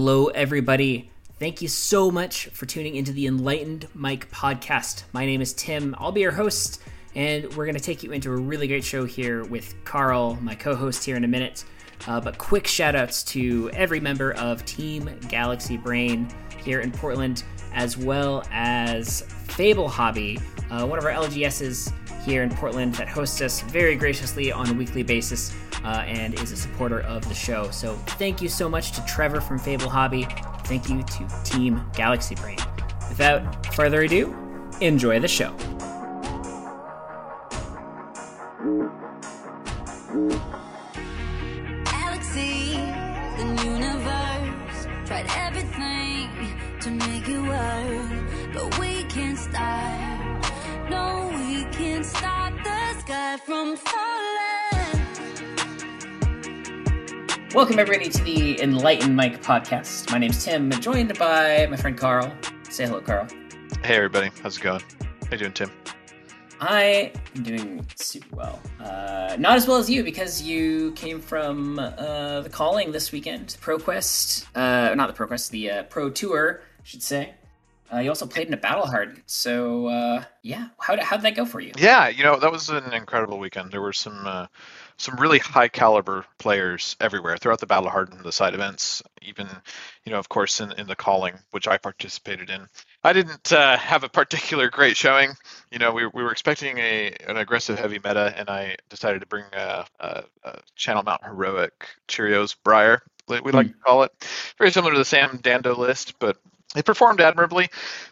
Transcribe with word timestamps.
Hello, 0.00 0.28
everybody. 0.28 1.10
Thank 1.40 1.60
you 1.60 1.66
so 1.66 2.08
much 2.08 2.46
for 2.50 2.66
tuning 2.66 2.94
into 2.94 3.10
the 3.10 3.26
Enlightened 3.26 3.88
Mike 3.94 4.30
podcast. 4.30 5.02
My 5.12 5.26
name 5.26 5.40
is 5.40 5.52
Tim. 5.52 5.96
I'll 5.98 6.12
be 6.12 6.20
your 6.20 6.30
host, 6.30 6.80
and 7.16 7.52
we're 7.56 7.64
going 7.64 7.74
to 7.74 7.82
take 7.82 8.04
you 8.04 8.12
into 8.12 8.30
a 8.30 8.36
really 8.36 8.68
great 8.68 8.84
show 8.84 9.04
here 9.04 9.42
with 9.46 9.74
Carl, 9.84 10.38
my 10.40 10.54
co 10.54 10.76
host, 10.76 11.04
here 11.04 11.16
in 11.16 11.24
a 11.24 11.28
minute. 11.28 11.64
Uh, 12.06 12.20
but 12.20 12.38
quick 12.38 12.68
shout 12.68 12.94
outs 12.94 13.24
to 13.24 13.70
every 13.72 13.98
member 13.98 14.34
of 14.34 14.64
Team 14.64 15.10
Galaxy 15.28 15.76
Brain 15.76 16.28
here 16.64 16.78
in 16.78 16.92
Portland, 16.92 17.42
as 17.74 17.96
well 17.96 18.44
as 18.50 19.22
Fable 19.48 19.88
Hobby, 19.88 20.38
uh, 20.70 20.86
one 20.86 20.98
of 20.98 21.04
our 21.04 21.12
LGSs 21.12 21.92
here 22.24 22.42
in 22.42 22.50
Portland 22.50 22.94
that 22.96 23.08
hosts 23.08 23.40
us 23.40 23.62
very 23.62 23.96
graciously 23.96 24.52
on 24.52 24.68
a 24.68 24.72
weekly 24.72 25.02
basis 25.02 25.54
uh, 25.84 26.04
and 26.06 26.34
is 26.40 26.52
a 26.52 26.56
supporter 26.56 27.00
of 27.00 27.26
the 27.28 27.34
show. 27.34 27.70
So 27.70 27.94
thank 28.18 28.42
you 28.42 28.48
so 28.48 28.68
much 28.68 28.92
to 28.92 29.04
Trevor 29.06 29.40
from 29.40 29.58
Fable 29.58 29.88
Hobby. 29.88 30.26
Thank 30.64 30.88
you 30.88 31.02
to 31.02 31.42
Team 31.44 31.82
Galaxy 31.94 32.34
Brain. 32.34 32.58
Without 33.08 33.74
further 33.74 34.02
ado, 34.02 34.34
enjoy 34.80 35.20
the 35.20 35.28
show. 35.28 35.56
From 53.44 53.76
falling. 53.76 55.06
Welcome, 57.54 57.78
everybody, 57.78 58.10
to 58.10 58.22
the 58.24 58.60
Enlightened 58.60 59.14
Mike 59.14 59.42
podcast. 59.42 60.10
My 60.10 60.18
name's 60.18 60.44
Tim, 60.44 60.70
joined 60.70 61.16
by 61.18 61.66
my 61.70 61.76
friend 61.76 61.96
Carl. 61.96 62.32
Say 62.68 62.86
hello, 62.86 63.00
Carl. 63.00 63.26
Hey 63.82 63.96
everybody, 63.96 64.30
how's 64.42 64.56
it 64.56 64.62
going? 64.62 64.80
How 64.80 65.32
you 65.32 65.38
doing, 65.38 65.52
Tim? 65.52 65.70
I 66.60 67.12
am 67.36 67.42
doing 67.42 67.86
super 67.94 68.34
well. 68.34 68.60
Uh, 68.80 69.36
not 69.38 69.56
as 69.56 69.68
well 69.68 69.76
as 69.76 69.88
you 69.88 70.02
because 70.02 70.42
you 70.42 70.92
came 70.92 71.20
from 71.20 71.78
uh, 71.78 72.40
the 72.40 72.50
calling 72.50 72.90
this 72.90 73.12
weekend, 73.12 73.56
ProQuest. 73.60 74.46
Uh, 74.54 74.94
not 74.94 75.14
the 75.14 75.24
ProQuest, 75.24 75.50
the 75.50 75.70
uh, 75.70 75.82
Pro 75.84 76.10
Tour, 76.10 76.62
I 76.62 76.82
should 76.82 77.02
say. 77.02 77.34
Uh, 77.92 77.98
you 77.98 78.10
also 78.10 78.26
played 78.26 78.46
in 78.46 78.54
a 78.54 78.58
Battle 78.58 78.86
Hard. 78.86 79.22
So, 79.26 79.86
uh, 79.86 80.24
yeah, 80.42 80.68
how 80.78 81.00
how 81.02 81.16
did 81.16 81.24
that 81.24 81.36
go 81.36 81.46
for 81.46 81.60
you? 81.60 81.72
Yeah, 81.78 82.08
you 82.08 82.22
know 82.22 82.38
that 82.38 82.52
was 82.52 82.68
an 82.68 82.92
incredible 82.92 83.38
weekend. 83.38 83.72
There 83.72 83.80
were 83.80 83.92
some 83.92 84.26
uh, 84.26 84.46
some 84.98 85.16
really 85.16 85.38
high 85.38 85.68
caliber 85.68 86.26
players 86.38 86.96
everywhere 87.00 87.36
throughout 87.36 87.60
the 87.60 87.66
Battle 87.66 87.88
Hard 87.88 88.12
and 88.12 88.22
the 88.22 88.32
side 88.32 88.54
events. 88.54 89.02
Even, 89.22 89.48
you 90.04 90.12
know, 90.12 90.18
of 90.18 90.28
course, 90.28 90.60
in, 90.60 90.72
in 90.72 90.86
the 90.86 90.96
calling, 90.96 91.34
which 91.52 91.68
I 91.68 91.78
participated 91.78 92.50
in. 92.50 92.68
I 93.04 93.12
didn't 93.12 93.52
uh, 93.52 93.76
have 93.78 94.04
a 94.04 94.08
particular 94.08 94.68
great 94.68 94.96
showing. 94.96 95.30
You 95.70 95.78
know, 95.78 95.92
we, 95.92 96.06
we 96.06 96.22
were 96.22 96.32
expecting 96.32 96.78
a 96.78 97.16
an 97.26 97.36
aggressive 97.38 97.78
heavy 97.78 97.98
meta, 98.04 98.34
and 98.36 98.50
I 98.50 98.76
decided 98.90 99.20
to 99.20 99.26
bring 99.26 99.44
a, 99.52 99.86
a, 100.00 100.24
a 100.44 100.60
Channel 100.76 101.04
Mount 101.04 101.24
Heroic 101.24 101.88
Cheerios 102.06 102.54
Briar, 102.64 103.02
we 103.28 103.52
like 103.52 103.68
to 103.68 103.74
call 103.84 104.02
it. 104.02 104.12
Very 104.58 104.70
similar 104.70 104.92
to 104.92 104.98
the 104.98 105.04
Sam 105.04 105.38
Dando 105.42 105.76
list, 105.76 106.18
but 106.18 106.38
it 106.76 106.84
performed 106.84 107.20
admirably. 107.20 107.68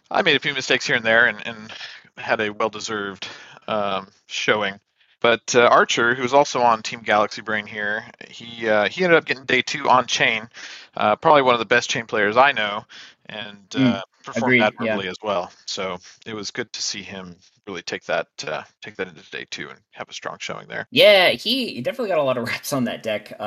I 0.09 0.21
made 0.21 0.35
a 0.35 0.39
few 0.39 0.53
mistakes 0.53 0.87
here 0.87 0.95
and 0.95 1.05
there, 1.05 1.27
and, 1.27 1.45
and 1.45 1.71
had 2.17 2.41
a 2.41 2.51
well-deserved 2.51 3.27
um, 3.67 4.07
showing. 4.27 4.79
But 5.19 5.55
uh, 5.55 5.61
Archer, 5.61 6.13
who 6.13 6.21
was 6.21 6.33
also 6.33 6.61
on 6.61 6.83
Team 6.83 7.01
Galaxy 7.01 7.41
Brain 7.41 7.65
here, 7.65 8.05
he 8.29 8.69
uh, 8.69 8.87
he 8.87 9.03
ended 9.03 9.17
up 9.17 9.25
getting 9.25 9.45
day 9.45 9.63
two 9.63 9.89
on 9.89 10.05
Chane. 10.05 10.47
Uh, 10.95 11.15
probably 11.15 11.41
one 11.41 11.55
of 11.55 11.59
the 11.59 11.65
best 11.65 11.89
Chane 11.89 12.05
players 12.05 12.37
I 12.37 12.51
know, 12.51 12.85
and 13.29 13.75
uh, 13.75 14.01
performed 14.23 14.43
agreed, 14.43 14.61
admirably 14.61 15.05
yeah. 15.05 15.11
as 15.11 15.17
well. 15.21 15.51
So 15.65 15.97
it 16.25 16.33
was 16.33 16.51
good 16.51 16.71
to 16.73 16.81
see 16.81 17.01
him 17.01 17.35
really 17.67 17.81
take 17.81 18.05
that 18.05 18.27
uh, 18.47 18.63
take 18.81 18.95
that 18.95 19.07
into 19.07 19.29
day 19.29 19.45
two 19.49 19.69
and 19.69 19.79
have 19.91 20.09
a 20.09 20.13
strong 20.13 20.37
showing 20.39 20.67
there. 20.67 20.87
Yeah, 20.91 21.31
he, 21.31 21.81
definitely 21.81 22.09
got 22.09 22.19
a 22.19 22.23
lot 22.23 22.37
of 22.37 22.47
reps 22.47 22.73
on 22.73 22.85
that 22.85 23.03
deck. 23.03 23.33
Uh, 23.39 23.43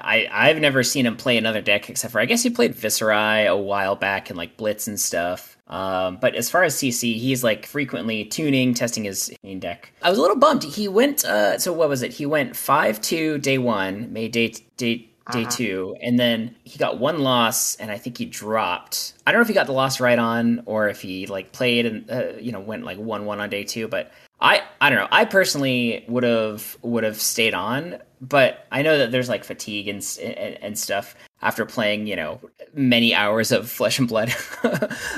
I 0.00 0.28
I've 0.30 0.58
never 0.58 0.82
seen 0.82 1.06
him 1.06 1.16
play 1.16 1.36
another 1.36 1.60
deck 1.60 1.90
except 1.90 2.12
for 2.12 2.20
I 2.20 2.24
guess 2.24 2.42
he 2.42 2.50
played 2.50 2.74
Viscerai 2.74 3.48
a 3.48 3.56
while 3.56 3.96
back 3.96 4.30
and 4.30 4.36
like 4.36 4.56
Blitz 4.56 4.86
and 4.86 4.98
stuff. 4.98 5.56
Um, 5.66 6.18
but 6.20 6.34
as 6.34 6.50
far 6.50 6.64
as 6.64 6.74
CC, 6.74 7.16
he's 7.16 7.44
like 7.44 7.64
frequently 7.64 8.24
tuning, 8.24 8.74
testing 8.74 9.04
his 9.04 9.32
main 9.44 9.60
deck. 9.60 9.92
I 10.02 10.10
was 10.10 10.18
a 10.18 10.22
little 10.22 10.36
bummed. 10.36 10.64
He 10.64 10.88
went. 10.88 11.24
Uh, 11.24 11.58
so 11.58 11.72
what 11.72 11.88
was 11.88 12.02
it? 12.02 12.12
He 12.12 12.26
went 12.26 12.56
five 12.56 13.00
two 13.00 13.38
day 13.38 13.58
one, 13.58 14.12
made 14.12 14.32
day 14.32 14.54
day 14.76 15.09
day 15.32 15.42
Uh-huh. 15.42 15.50
two, 15.50 15.96
and 16.02 16.18
then 16.18 16.54
he 16.64 16.78
got 16.78 16.98
one 16.98 17.20
loss, 17.20 17.76
and 17.76 17.90
I 17.90 17.98
think 17.98 18.18
he 18.18 18.24
dropped. 18.24 19.14
I 19.26 19.32
don't 19.32 19.38
know 19.38 19.42
if 19.42 19.48
he 19.48 19.54
got 19.54 19.66
the 19.66 19.72
loss 19.72 20.00
right 20.00 20.18
on 20.18 20.62
or 20.66 20.88
if 20.88 21.00
he 21.00 21.26
like 21.26 21.52
played 21.52 21.86
and 21.86 22.10
uh, 22.10 22.32
you 22.38 22.52
know 22.52 22.60
went 22.60 22.84
like 22.84 22.98
one 22.98 23.24
one 23.26 23.40
on 23.40 23.50
day 23.50 23.64
two, 23.64 23.88
but. 23.88 24.12
I, 24.42 24.62
I 24.80 24.88
don't 24.88 24.98
know. 24.98 25.08
I 25.12 25.26
personally 25.26 26.02
would 26.08 26.22
have 26.22 26.74
would 26.80 27.04
have 27.04 27.20
stayed 27.20 27.52
on, 27.52 27.98
but 28.22 28.66
I 28.72 28.80
know 28.80 28.96
that 28.96 29.12
there's 29.12 29.28
like 29.28 29.44
fatigue 29.44 29.86
and 29.86 30.02
and, 30.22 30.56
and 30.62 30.78
stuff 30.78 31.14
after 31.42 31.66
playing 31.66 32.06
you 32.06 32.16
know 32.16 32.40
many 32.72 33.14
hours 33.14 33.52
of 33.52 33.68
flesh 33.78 33.98
and 33.98 34.08
blood 34.08 34.34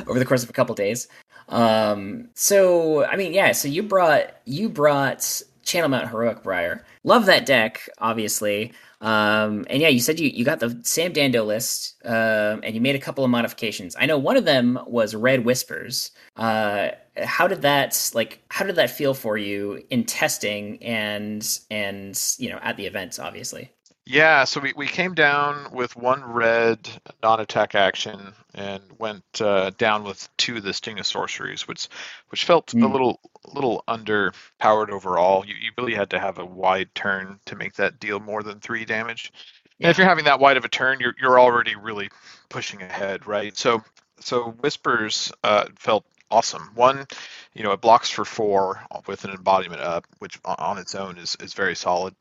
over 0.09 0.19
the 0.19 0.25
course 0.25 0.43
of 0.43 0.51
a 0.51 0.53
couple 0.53 0.75
days. 0.75 1.06
Um, 1.51 2.31
so 2.34 3.05
I 3.05 3.15
mean, 3.15 3.33
yeah. 3.33 3.53
So 3.53 3.69
you 3.69 3.84
brought 3.84 4.34
you 4.45 4.69
brought 4.69 5.41
Channel 5.62 5.89
Mount 5.89 6.09
Heroic 6.09 6.43
Briar. 6.43 6.84
Love 7.05 7.27
that 7.27 7.47
deck, 7.47 7.89
obviously. 7.99 8.73
Um, 9.00 9.67
and 9.69 9.83
yeah, 9.83 9.89
you 9.89 9.99
said 9.99 10.21
you, 10.21 10.28
you 10.28 10.45
got 10.45 10.61
the 10.61 10.78
Sam 10.84 11.12
Dando 11.12 11.45
list, 11.45 11.97
um, 12.05 12.61
and 12.62 12.75
you 12.75 12.81
made 12.81 12.95
a 12.95 13.00
couple 13.00 13.25
of 13.25 13.31
modifications. 13.31 13.97
I 13.99 14.06
know 14.06 14.17
one 14.17 14.37
of 14.37 14.45
them 14.45 14.78
was 14.87 15.15
Red 15.15 15.45
Whispers. 15.45 16.12
Uh, 16.37 16.91
how 17.17 17.49
did 17.49 17.62
that 17.62 18.11
like? 18.15 18.43
How 18.49 18.65
did 18.65 18.77
that 18.77 18.91
feel 18.91 19.12
for 19.12 19.37
you 19.37 19.83
in 19.91 20.05
testing 20.05 20.83
and 20.83 21.59
and 21.71 22.19
you 22.39 22.49
know 22.49 22.61
at 22.62 22.77
the 22.77 22.87
events, 22.87 23.19
obviously? 23.19 23.72
Yeah, 24.05 24.45
so 24.45 24.61
we, 24.61 24.73
we 24.77 24.89
came 24.89 25.15
down 25.15 25.71
with 25.73 25.95
one 25.95 26.25
red 26.25 26.89
non-attack 27.23 27.77
action 27.77 28.35
and 28.53 28.83
went 28.99 29.23
uh, 29.41 29.71
down 29.79 30.03
with 30.03 30.29
two 30.37 30.57
of 30.57 30.65
the 30.65 30.73
Sting 30.73 30.99
of 30.99 31.07
Sorceries, 31.07 31.69
which 31.69 31.89
which 32.29 32.45
felt 32.45 32.75
a 32.75 32.77
Mm. 32.77 32.93
little 32.93 33.21
little 33.47 33.85
underpowered 33.89 34.91
overall. 34.91 35.47
You, 35.47 35.55
you 35.55 35.71
really 35.79 35.95
had 35.95 36.11
to 36.11 36.19
have 36.19 36.39
a 36.39 36.45
wide 36.45 36.93
turn 36.97 37.39
to 37.47 37.55
make 37.57 37.75
that 37.75 38.01
deal 38.01 38.19
more 38.19 38.43
than 38.43 38.59
three 38.59 38.85
damage. 38.85 39.33
And 39.81 39.91
if 39.91 39.99
you're 39.99 40.09
having 40.09 40.25
that 40.25 40.41
wide 40.41 40.57
of 40.57 40.65
a 40.65 40.69
turn, 40.69 40.99
you're 41.01 41.15
you're 41.21 41.39
already 41.39 41.77
really 41.77 42.11
pushing 42.49 42.83
ahead, 42.83 43.27
right? 43.29 43.57
So 43.57 43.84
so 44.19 44.51
Whispers 44.51 45.31
uh, 45.45 45.67
felt 45.79 46.05
awesome. 46.29 46.71
One, 46.75 47.07
you 47.55 47.63
know, 47.63 47.71
it 47.73 47.81
blocks 47.81 48.11
for 48.11 48.25
four 48.25 48.81
with 49.07 49.25
an 49.25 49.31
embodiment 49.31 49.81
up, 49.81 50.07
which 50.19 50.41
on- 50.45 50.57
on 50.59 50.79
its 50.79 50.97
own 50.97 51.19
is 51.19 51.37
is 51.41 51.55
very 51.55 51.77
solid. 51.77 52.17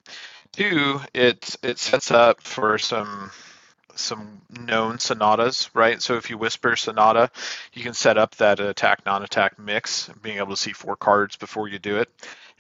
Two, 0.54 1.00
it 1.14 1.56
it 1.64 1.80
sets 1.80 2.12
up 2.12 2.42
for 2.42 2.78
some 2.78 3.32
some 3.96 4.42
known 4.50 5.00
sonatas, 5.00 5.70
right? 5.74 6.02
So 6.02 6.16
if 6.16 6.30
you 6.30 6.38
whisper 6.38 6.76
sonata, 6.76 7.30
you 7.74 7.84
can 7.84 7.94
set 7.94 8.18
up 8.18 8.36
that 8.38 8.60
attack 8.60 9.06
non-attack 9.06 9.60
mix, 9.60 10.10
being 10.22 10.38
able 10.38 10.52
to 10.52 10.58
see 10.58 10.74
four 10.74 10.96
cards 10.96 11.36
before 11.38 11.68
you 11.70 11.80
do 11.80 11.98
it, 11.98 12.10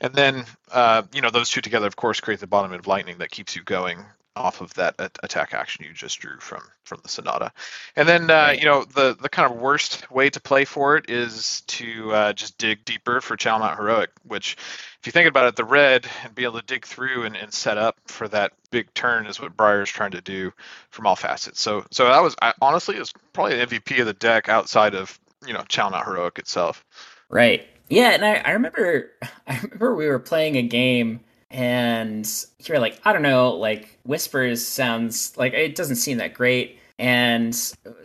and 0.02 0.14
then 0.14 0.46
uh, 0.72 1.04
you 1.14 1.22
know 1.22 1.30
those 1.32 1.50
two 1.50 1.62
together, 1.62 1.88
of 1.88 1.96
course, 1.98 2.20
create 2.22 2.40
the 2.40 2.48
bottom 2.48 2.72
of 2.74 2.88
lightning 2.88 3.18
that 3.20 3.32
keeps 3.32 3.56
you 3.56 3.64
going 3.64 4.06
off 4.38 4.62
of 4.62 4.74
that 4.76 4.96
attack 5.24 5.54
action 5.54 5.84
you 5.86 5.94
just 5.94 6.20
drew 6.20 6.40
from 6.40 6.62
from 6.86 7.00
the 7.04 7.10
sonata. 7.10 7.52
And 7.98 8.08
then 8.08 8.30
uh, 8.32 8.34
Right. 8.34 8.60
you 8.60 8.66
know 8.66 8.86
the 8.86 9.18
the 9.20 9.30
kind 9.30 9.52
of 9.52 9.60
worst 9.60 10.10
way 10.10 10.30
to 10.30 10.40
play 10.40 10.64
for 10.66 10.96
it 10.98 11.10
is 11.10 11.62
to 11.68 12.12
uh, 12.14 12.34
just 12.34 12.58
dig 12.58 12.86
deeper 12.86 13.20
for 13.22 13.36
Channel 13.36 13.60
Mount 13.60 13.78
Heroic, 13.78 14.12
which 14.24 14.56
if 15.02 15.08
you 15.08 15.12
think 15.12 15.28
about 15.28 15.48
it, 15.48 15.56
the 15.56 15.66
red 15.66 16.08
and 16.24 16.36
be 16.36 16.44
able 16.44 16.60
to 16.60 16.66
dig 16.68 16.86
through 16.86 17.24
and, 17.24 17.36
and 17.36 17.52
set 17.52 17.76
up 17.76 17.98
for 18.06 18.28
that 18.28 18.54
big 18.70 18.94
turn 18.94 19.26
is 19.26 19.42
what 19.42 19.58
Briar's 19.58 19.90
trying 19.90 20.12
to 20.12 20.22
do 20.22 20.54
from 20.92 21.08
all 21.08 21.16
facets. 21.16 21.60
So 21.60 21.84
so 21.90 22.06
that 22.06 22.22
was 22.22 22.36
I, 22.40 22.54
honestly 22.62 22.98
it 22.98 23.00
was 23.00 23.12
probably 23.34 23.58
the 23.58 23.66
MVP 23.66 24.00
of 24.00 24.06
the 24.06 24.14
deck 24.14 24.48
outside 24.48 24.94
of 24.94 25.20
you 25.46 25.54
know 25.54 25.64
Channel 25.64 25.92
Mount 25.92 26.06
Heroic 26.06 26.38
itself. 26.38 26.86
Right. 27.30 27.68
Yeah, 27.90 28.12
and 28.12 28.24
I, 28.24 28.36
I 28.36 28.52
remember 28.52 29.10
I 29.48 29.60
remember 29.64 29.96
we 29.96 30.08
were 30.08 30.20
playing 30.20 30.58
a 30.58 30.62
game 30.62 31.22
and 31.50 32.28
you 32.60 32.74
were 32.74 32.80
like, 32.80 33.02
I 33.04 33.12
don't 33.12 33.24
know, 33.24 33.56
like 33.56 33.98
whispers 34.04 34.66
sounds 34.66 35.36
like 35.36 35.54
it 35.54 35.74
doesn't 35.74 35.96
seem 35.96 36.20
that 36.20 36.36
great. 36.36 36.78
And 37.00 37.56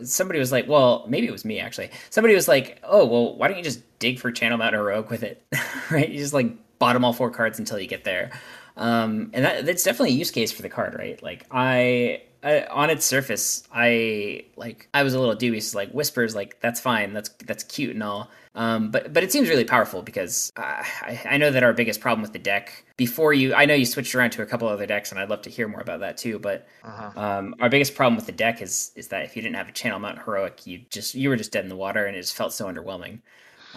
somebody 0.03 0.39
was 0.39 0.51
like, 0.51 0.67
well, 0.67 1.05
maybe 1.07 1.27
it 1.27 1.31
was 1.31 1.45
me 1.45 1.59
actually. 1.59 1.91
Somebody 2.09 2.33
was 2.33 2.47
like, 2.47 2.79
oh, 2.83 3.05
well, 3.05 3.35
why 3.35 3.47
don't 3.47 3.57
you 3.57 3.63
just 3.63 3.83
dig 3.99 4.17
for 4.17 4.31
Channel 4.31 4.57
Mount 4.57 4.73
Heroic 4.73 5.11
with 5.11 5.21
it? 5.21 5.43
right? 5.91 6.09
You 6.09 6.17
just 6.17 6.33
like 6.33 6.57
bottom 6.79 7.03
all 7.05 7.13
four 7.13 7.31
cards 7.31 7.59
until 7.59 7.79
you 7.79 7.87
get 7.87 8.03
there. 8.03 8.31
Um, 8.75 9.31
and 9.33 9.43
that, 9.45 9.65
that's 9.65 9.83
definitely 9.83 10.11
a 10.15 10.17
use 10.17 10.31
case 10.31 10.51
for 10.51 10.61
the 10.61 10.69
card, 10.69 10.95
right? 10.95 11.21
Like 11.23 11.45
I 11.51 12.21
I, 12.43 12.65
on 12.67 12.89
its 12.89 13.05
surface, 13.05 13.67
I 13.73 14.45
like 14.55 14.87
I 14.93 15.03
was 15.03 15.13
a 15.13 15.19
little 15.19 15.35
dubious. 15.35 15.73
Like 15.73 15.91
whispers, 15.91 16.35
like 16.35 16.59
that's 16.61 16.79
fine, 16.79 17.13
that's 17.13 17.29
that's 17.45 17.63
cute 17.63 17.91
and 17.91 18.03
all. 18.03 18.29
Um, 18.53 18.89
but 18.91 19.13
but 19.13 19.23
it 19.23 19.31
seems 19.31 19.49
really 19.49 19.65
powerful 19.65 20.01
because 20.01 20.51
uh, 20.57 20.61
I, 20.61 21.21
I 21.31 21.37
know 21.37 21.51
that 21.51 21.63
our 21.63 21.73
biggest 21.73 21.99
problem 22.01 22.21
with 22.21 22.33
the 22.33 22.39
deck 22.39 22.85
before 22.95 23.33
you, 23.33 23.53
I 23.53 23.65
know 23.65 23.75
you 23.75 23.85
switched 23.85 24.15
around 24.15 24.31
to 24.31 24.41
a 24.41 24.45
couple 24.45 24.67
other 24.67 24.85
decks, 24.87 25.11
and 25.11 25.19
I'd 25.19 25.29
love 25.29 25.43
to 25.43 25.49
hear 25.49 25.67
more 25.67 25.81
about 25.81 25.99
that 26.01 26.17
too. 26.17 26.39
But 26.39 26.67
Uh-huh. 26.83 27.19
um, 27.19 27.55
our 27.59 27.69
biggest 27.69 27.95
problem 27.95 28.15
with 28.15 28.25
the 28.27 28.31
deck 28.31 28.61
is 28.61 28.91
is 28.95 29.07
that 29.09 29.25
if 29.25 29.35
you 29.35 29.41
didn't 29.41 29.55
have 29.57 29.69
a 29.69 29.73
channel 29.73 29.99
mount 29.99 30.19
heroic, 30.19 30.65
you 30.67 30.81
just 30.89 31.15
you 31.15 31.29
were 31.29 31.35
just 31.35 31.51
dead 31.51 31.65
in 31.65 31.69
the 31.69 31.75
water, 31.75 32.05
and 32.05 32.15
it 32.15 32.21
just 32.21 32.35
felt 32.35 32.53
so 32.53 32.65
underwhelming. 32.67 33.19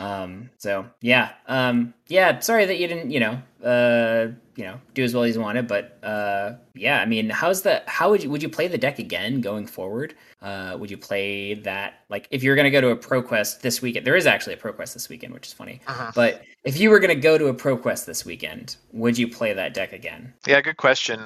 Um, 0.01 0.49
so 0.57 0.87
yeah, 1.03 1.33
um, 1.47 1.93
yeah. 2.09 2.39
Sorry 2.41 2.65
that 2.65 2.79
you 2.79 2.89
didn't, 2.89 3.11
you 3.11 3.21
know, 3.21 3.43
uh, 3.63 4.33
you 4.57 4.65
know, 4.65 4.81
do 4.95 5.05
as 5.05 5.15
well 5.15 5.25
as 5.25 5.35
you 5.35 5.43
wanted, 5.43 5.69
but 5.69 5.99
uh, 6.03 6.55
yeah. 6.75 7.01
I 7.01 7.07
mean, 7.07 7.29
how's 7.29 7.63
the? 7.63 7.83
How 7.87 8.09
would 8.11 8.23
you 8.23 8.31
would 8.31 8.43
you 8.43 8.49
play 8.49 8.67
the 8.67 8.79
deck 8.79 8.99
again 8.99 9.43
going 9.43 9.67
forward? 9.67 10.15
Uh, 10.41 10.75
would 10.81 10.91
you 10.91 10.97
play 10.97 11.55
that 11.55 12.01
like 12.09 12.27
if 12.31 12.43
you're 12.43 12.57
gonna 12.57 12.71
go 12.71 12.81
to 12.81 12.89
a 12.89 12.97
pro 12.97 13.23
quest 13.23 13.63
this 13.63 13.83
weekend? 13.83 14.07
There 14.07 14.17
is 14.17 14.27
actually 14.27 14.55
a 14.55 14.57
pro 14.57 14.73
quest 14.73 14.95
this 14.95 15.11
weekend, 15.11 15.35
which 15.35 15.47
is 15.47 15.53
funny. 15.53 15.83
Uh-huh. 15.87 16.13
But 16.15 16.43
if 16.65 16.81
you 16.81 16.89
were 16.89 16.99
gonna 16.99 17.15
go 17.15 17.37
to 17.37 17.49
a 17.49 17.55
pro 17.55 17.77
quest 17.77 18.07
this 18.07 18.25
weekend, 18.25 18.77
would 18.93 19.19
you 19.19 19.29
play 19.29 19.53
that 19.53 19.75
deck 19.75 19.93
again? 19.93 20.33
Yeah, 20.47 20.63
good 20.63 20.79
question. 20.79 21.21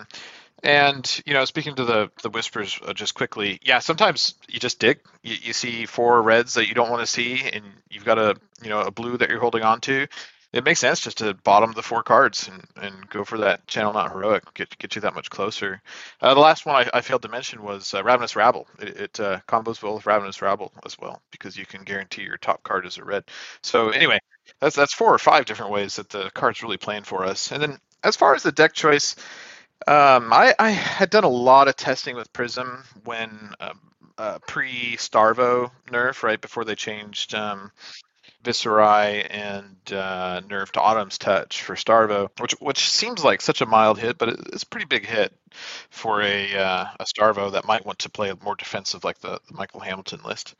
And 0.64 1.22
you 1.26 1.34
know, 1.34 1.44
speaking 1.44 1.76
to 1.76 1.84
the 1.84 2.10
the 2.22 2.30
whispers 2.30 2.80
uh, 2.84 2.92
just 2.92 3.14
quickly, 3.14 3.60
yeah, 3.62 3.78
sometimes 3.78 4.34
you 4.54 4.60
just 4.60 4.78
dig. 4.78 5.00
You, 5.22 5.36
you 5.42 5.52
see 5.52 5.84
four 5.84 6.22
reds 6.22 6.54
that 6.54 6.68
you 6.68 6.74
don't 6.74 6.90
want 6.90 7.02
to 7.02 7.06
see, 7.06 7.42
and 7.52 7.64
you've 7.90 8.04
got 8.04 8.18
a 8.18 8.36
you 8.62 8.70
know 8.70 8.80
a 8.80 8.90
blue 8.90 9.18
that 9.18 9.28
you're 9.28 9.40
holding 9.40 9.64
on 9.64 9.80
to. 9.82 10.06
It 10.52 10.64
makes 10.64 10.78
sense 10.78 11.00
just 11.00 11.18
to 11.18 11.34
bottom 11.34 11.72
the 11.72 11.82
four 11.82 12.04
cards 12.04 12.48
and, 12.48 12.64
and 12.76 13.10
go 13.10 13.24
for 13.24 13.38
that 13.38 13.66
channel 13.66 13.92
mount 13.92 14.12
heroic, 14.12 14.54
get 14.54 14.78
get 14.78 14.94
you 14.94 15.00
that 15.00 15.16
much 15.16 15.28
closer. 15.28 15.82
Uh, 16.20 16.34
the 16.34 16.40
last 16.40 16.64
one 16.64 16.76
I, 16.76 16.98
I 16.98 17.00
failed 17.00 17.22
to 17.22 17.28
mention 17.28 17.64
was 17.64 17.92
uh, 17.92 18.04
Ravenous 18.04 18.36
Rabble. 18.36 18.68
It, 18.78 18.96
it 18.96 19.20
uh, 19.20 19.40
combos 19.48 19.82
well 19.82 19.96
with 19.96 20.06
Ravenous 20.06 20.40
Rabble 20.40 20.72
as 20.86 20.96
well 20.96 21.20
because 21.32 21.56
you 21.56 21.66
can 21.66 21.82
guarantee 21.82 22.22
your 22.22 22.38
top 22.38 22.62
card 22.62 22.86
is 22.86 22.98
a 22.98 23.04
red. 23.04 23.24
So 23.62 23.88
anyway, 23.90 24.20
that's 24.60 24.76
that's 24.76 24.94
four 24.94 25.12
or 25.12 25.18
five 25.18 25.46
different 25.46 25.72
ways 25.72 25.96
that 25.96 26.10
the 26.10 26.30
card's 26.32 26.62
really 26.62 26.76
playing 26.76 27.02
for 27.02 27.24
us. 27.24 27.50
And 27.50 27.60
then 27.60 27.78
as 28.04 28.14
far 28.14 28.36
as 28.36 28.44
the 28.44 28.52
deck 28.52 28.72
choice, 28.74 29.16
um, 29.88 30.32
I, 30.32 30.54
I 30.60 30.70
had 30.70 31.10
done 31.10 31.24
a 31.24 31.28
lot 31.28 31.66
of 31.66 31.74
testing 31.74 32.14
with 32.14 32.32
Prism 32.32 32.84
when 33.02 33.54
um, 33.58 33.80
uh, 34.18 34.38
pre 34.46 34.96
Starvo 34.96 35.70
nerf, 35.88 36.22
right 36.22 36.40
before 36.40 36.64
they 36.64 36.74
changed 36.74 37.34
um, 37.34 37.70
Viscerai 38.44 39.26
and 39.30 39.76
uh, 39.92 40.40
to 40.40 40.80
Autumn's 40.80 41.18
Touch 41.18 41.62
for 41.62 41.74
Starvo, 41.74 42.28
which 42.38 42.52
which 42.60 42.88
seems 42.90 43.24
like 43.24 43.40
such 43.40 43.62
a 43.62 43.66
mild 43.66 43.98
hit, 43.98 44.18
but 44.18 44.28
it's 44.28 44.62
a 44.62 44.66
pretty 44.66 44.86
big 44.86 45.06
hit 45.06 45.32
for 45.90 46.20
a 46.22 46.54
uh, 46.54 46.86
a 47.00 47.04
Starvo 47.04 47.52
that 47.52 47.64
might 47.64 47.86
want 47.86 48.00
to 48.00 48.10
play 48.10 48.30
a 48.30 48.36
more 48.36 48.54
defensive, 48.54 49.02
like 49.02 49.18
the, 49.20 49.40
the 49.48 49.54
Michael 49.54 49.80
Hamilton 49.80 50.20
list. 50.24 50.54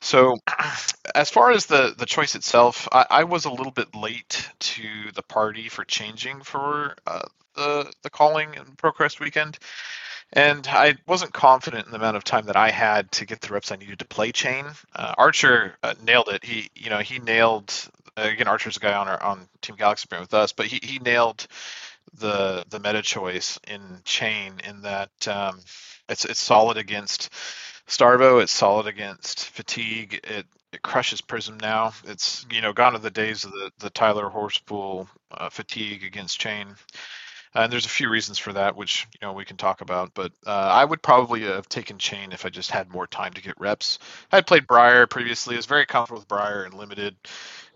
So, 0.00 0.36
as 1.14 1.30
far 1.30 1.50
as 1.50 1.66
the 1.66 1.94
the 1.96 2.06
choice 2.06 2.34
itself, 2.34 2.88
I, 2.92 3.06
I 3.10 3.24
was 3.24 3.46
a 3.46 3.50
little 3.50 3.72
bit 3.72 3.94
late 3.94 4.48
to 4.60 4.82
the 5.14 5.22
party 5.22 5.68
for 5.68 5.84
changing 5.84 6.42
for 6.42 6.94
uh, 7.06 7.22
the 7.56 7.90
the 8.02 8.10
calling 8.10 8.56
and 8.56 8.76
ProQuest 8.76 9.18
weekend, 9.18 9.58
and 10.34 10.66
I 10.68 10.96
wasn't 11.06 11.32
confident 11.32 11.86
in 11.86 11.92
the 11.92 11.98
amount 11.98 12.16
of 12.16 12.24
time 12.24 12.46
that 12.46 12.56
I 12.56 12.70
had 12.70 13.10
to 13.12 13.24
get 13.24 13.40
the 13.40 13.54
reps 13.54 13.72
I 13.72 13.76
needed 13.76 14.00
to 14.00 14.04
play 14.04 14.32
Chane. 14.32 14.66
Uh, 14.94 15.14
Archer 15.16 15.76
uh, 15.82 15.94
nailed 16.02 16.28
it. 16.28 16.44
He 16.44 16.70
you 16.74 16.90
know 16.90 16.98
he 16.98 17.20
nailed 17.20 17.72
again. 18.16 18.48
Archer's 18.48 18.76
a 18.76 18.80
guy 18.80 18.94
on 18.94 19.08
our 19.08 19.22
on 19.22 19.48
Team 19.62 19.76
Galaxy 19.76 20.08
with 20.10 20.34
us, 20.34 20.52
but 20.52 20.66
he 20.66 20.80
he 20.82 20.98
nailed 20.98 21.46
the 22.18 22.64
the 22.68 22.80
meta 22.80 23.02
choice 23.02 23.58
in 23.68 23.80
Chane 24.04 24.60
in 24.68 24.82
that 24.82 25.28
um, 25.28 25.60
it's 26.08 26.24
it's 26.24 26.40
solid 26.40 26.76
against 26.76 27.32
Starvo. 27.88 28.42
It's 28.42 28.52
solid 28.52 28.86
against 28.88 29.46
fatigue. 29.50 30.20
It 30.24 30.46
it 30.72 30.82
crushes 30.82 31.20
Prism 31.20 31.58
now. 31.60 31.92
It's 32.06 32.44
you 32.50 32.60
know 32.60 32.72
gone 32.72 32.96
are 32.96 32.98
the 32.98 33.10
days 33.10 33.44
of 33.44 33.52
the 33.52 33.70
the 33.78 33.90
Tyler 33.90 34.28
Horsepool 34.28 35.08
uh, 35.30 35.48
fatigue 35.48 36.04
against 36.04 36.40
Chane. 36.40 36.74
And 37.54 37.72
there's 37.72 37.86
a 37.86 37.90
few 37.90 38.08
reasons 38.10 38.38
for 38.38 38.52
that, 38.52 38.74
which 38.76 39.06
you 39.12 39.18
know 39.26 39.32
we 39.32 39.44
can 39.44 39.56
talk 39.56 39.80
about. 39.80 40.12
But 40.14 40.32
uh, 40.46 40.50
I 40.50 40.84
would 40.84 41.02
probably 41.02 41.42
have 41.42 41.68
taken 41.68 41.98
Chane 41.98 42.32
if 42.32 42.44
I 42.44 42.48
just 42.48 42.70
had 42.70 42.90
more 42.90 43.06
time 43.06 43.32
to 43.34 43.42
get 43.42 43.58
reps. 43.60 43.98
I 44.32 44.36
had 44.36 44.46
played 44.46 44.66
Briar 44.66 45.06
previously. 45.06 45.54
I 45.54 45.58
was 45.58 45.66
very 45.66 45.86
comfortable 45.86 46.18
with 46.20 46.28
Briar 46.28 46.64
and 46.64 46.74
limited. 46.74 47.16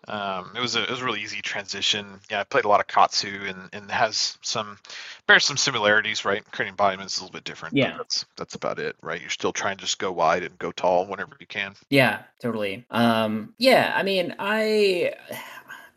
Um, 0.06 0.52
it 0.56 0.60
was 0.60 0.74
a 0.74 0.84
it 0.84 0.90
was 0.90 1.00
a 1.00 1.04
really 1.04 1.22
easy 1.22 1.42
transition. 1.42 2.18
Yeah, 2.30 2.40
I 2.40 2.44
played 2.44 2.64
a 2.64 2.68
lot 2.68 2.80
of 2.80 2.86
Katsu 2.86 3.44
and 3.46 3.68
and 3.72 3.90
has 3.90 4.38
some 4.42 4.78
bears 5.26 5.44
some 5.44 5.56
similarities, 5.58 6.24
right? 6.24 6.42
Creating 6.50 6.72
embodiments 6.72 7.14
is 7.14 7.20
a 7.20 7.24
little 7.24 7.34
bit 7.34 7.44
different. 7.44 7.78
but 7.80 7.90
Yeah. 7.90 7.96
that's 7.98 8.24
that's 8.36 8.54
about 8.54 8.78
it, 8.78 8.96
right? 9.02 9.20
You're 9.20 9.30
still 9.30 9.52
trying 9.52 9.76
to 9.76 9.82
just 9.84 9.98
go 9.98 10.10
wide 10.10 10.44
and 10.44 10.58
go 10.58 10.72
tall 10.72 11.06
whenever 11.06 11.36
you 11.38 11.46
can. 11.46 11.74
Yeah, 11.90 12.22
totally. 12.40 12.86
Um, 12.90 13.54
yeah, 13.58 13.92
I 13.94 14.02
mean, 14.02 14.34
I, 14.38 15.14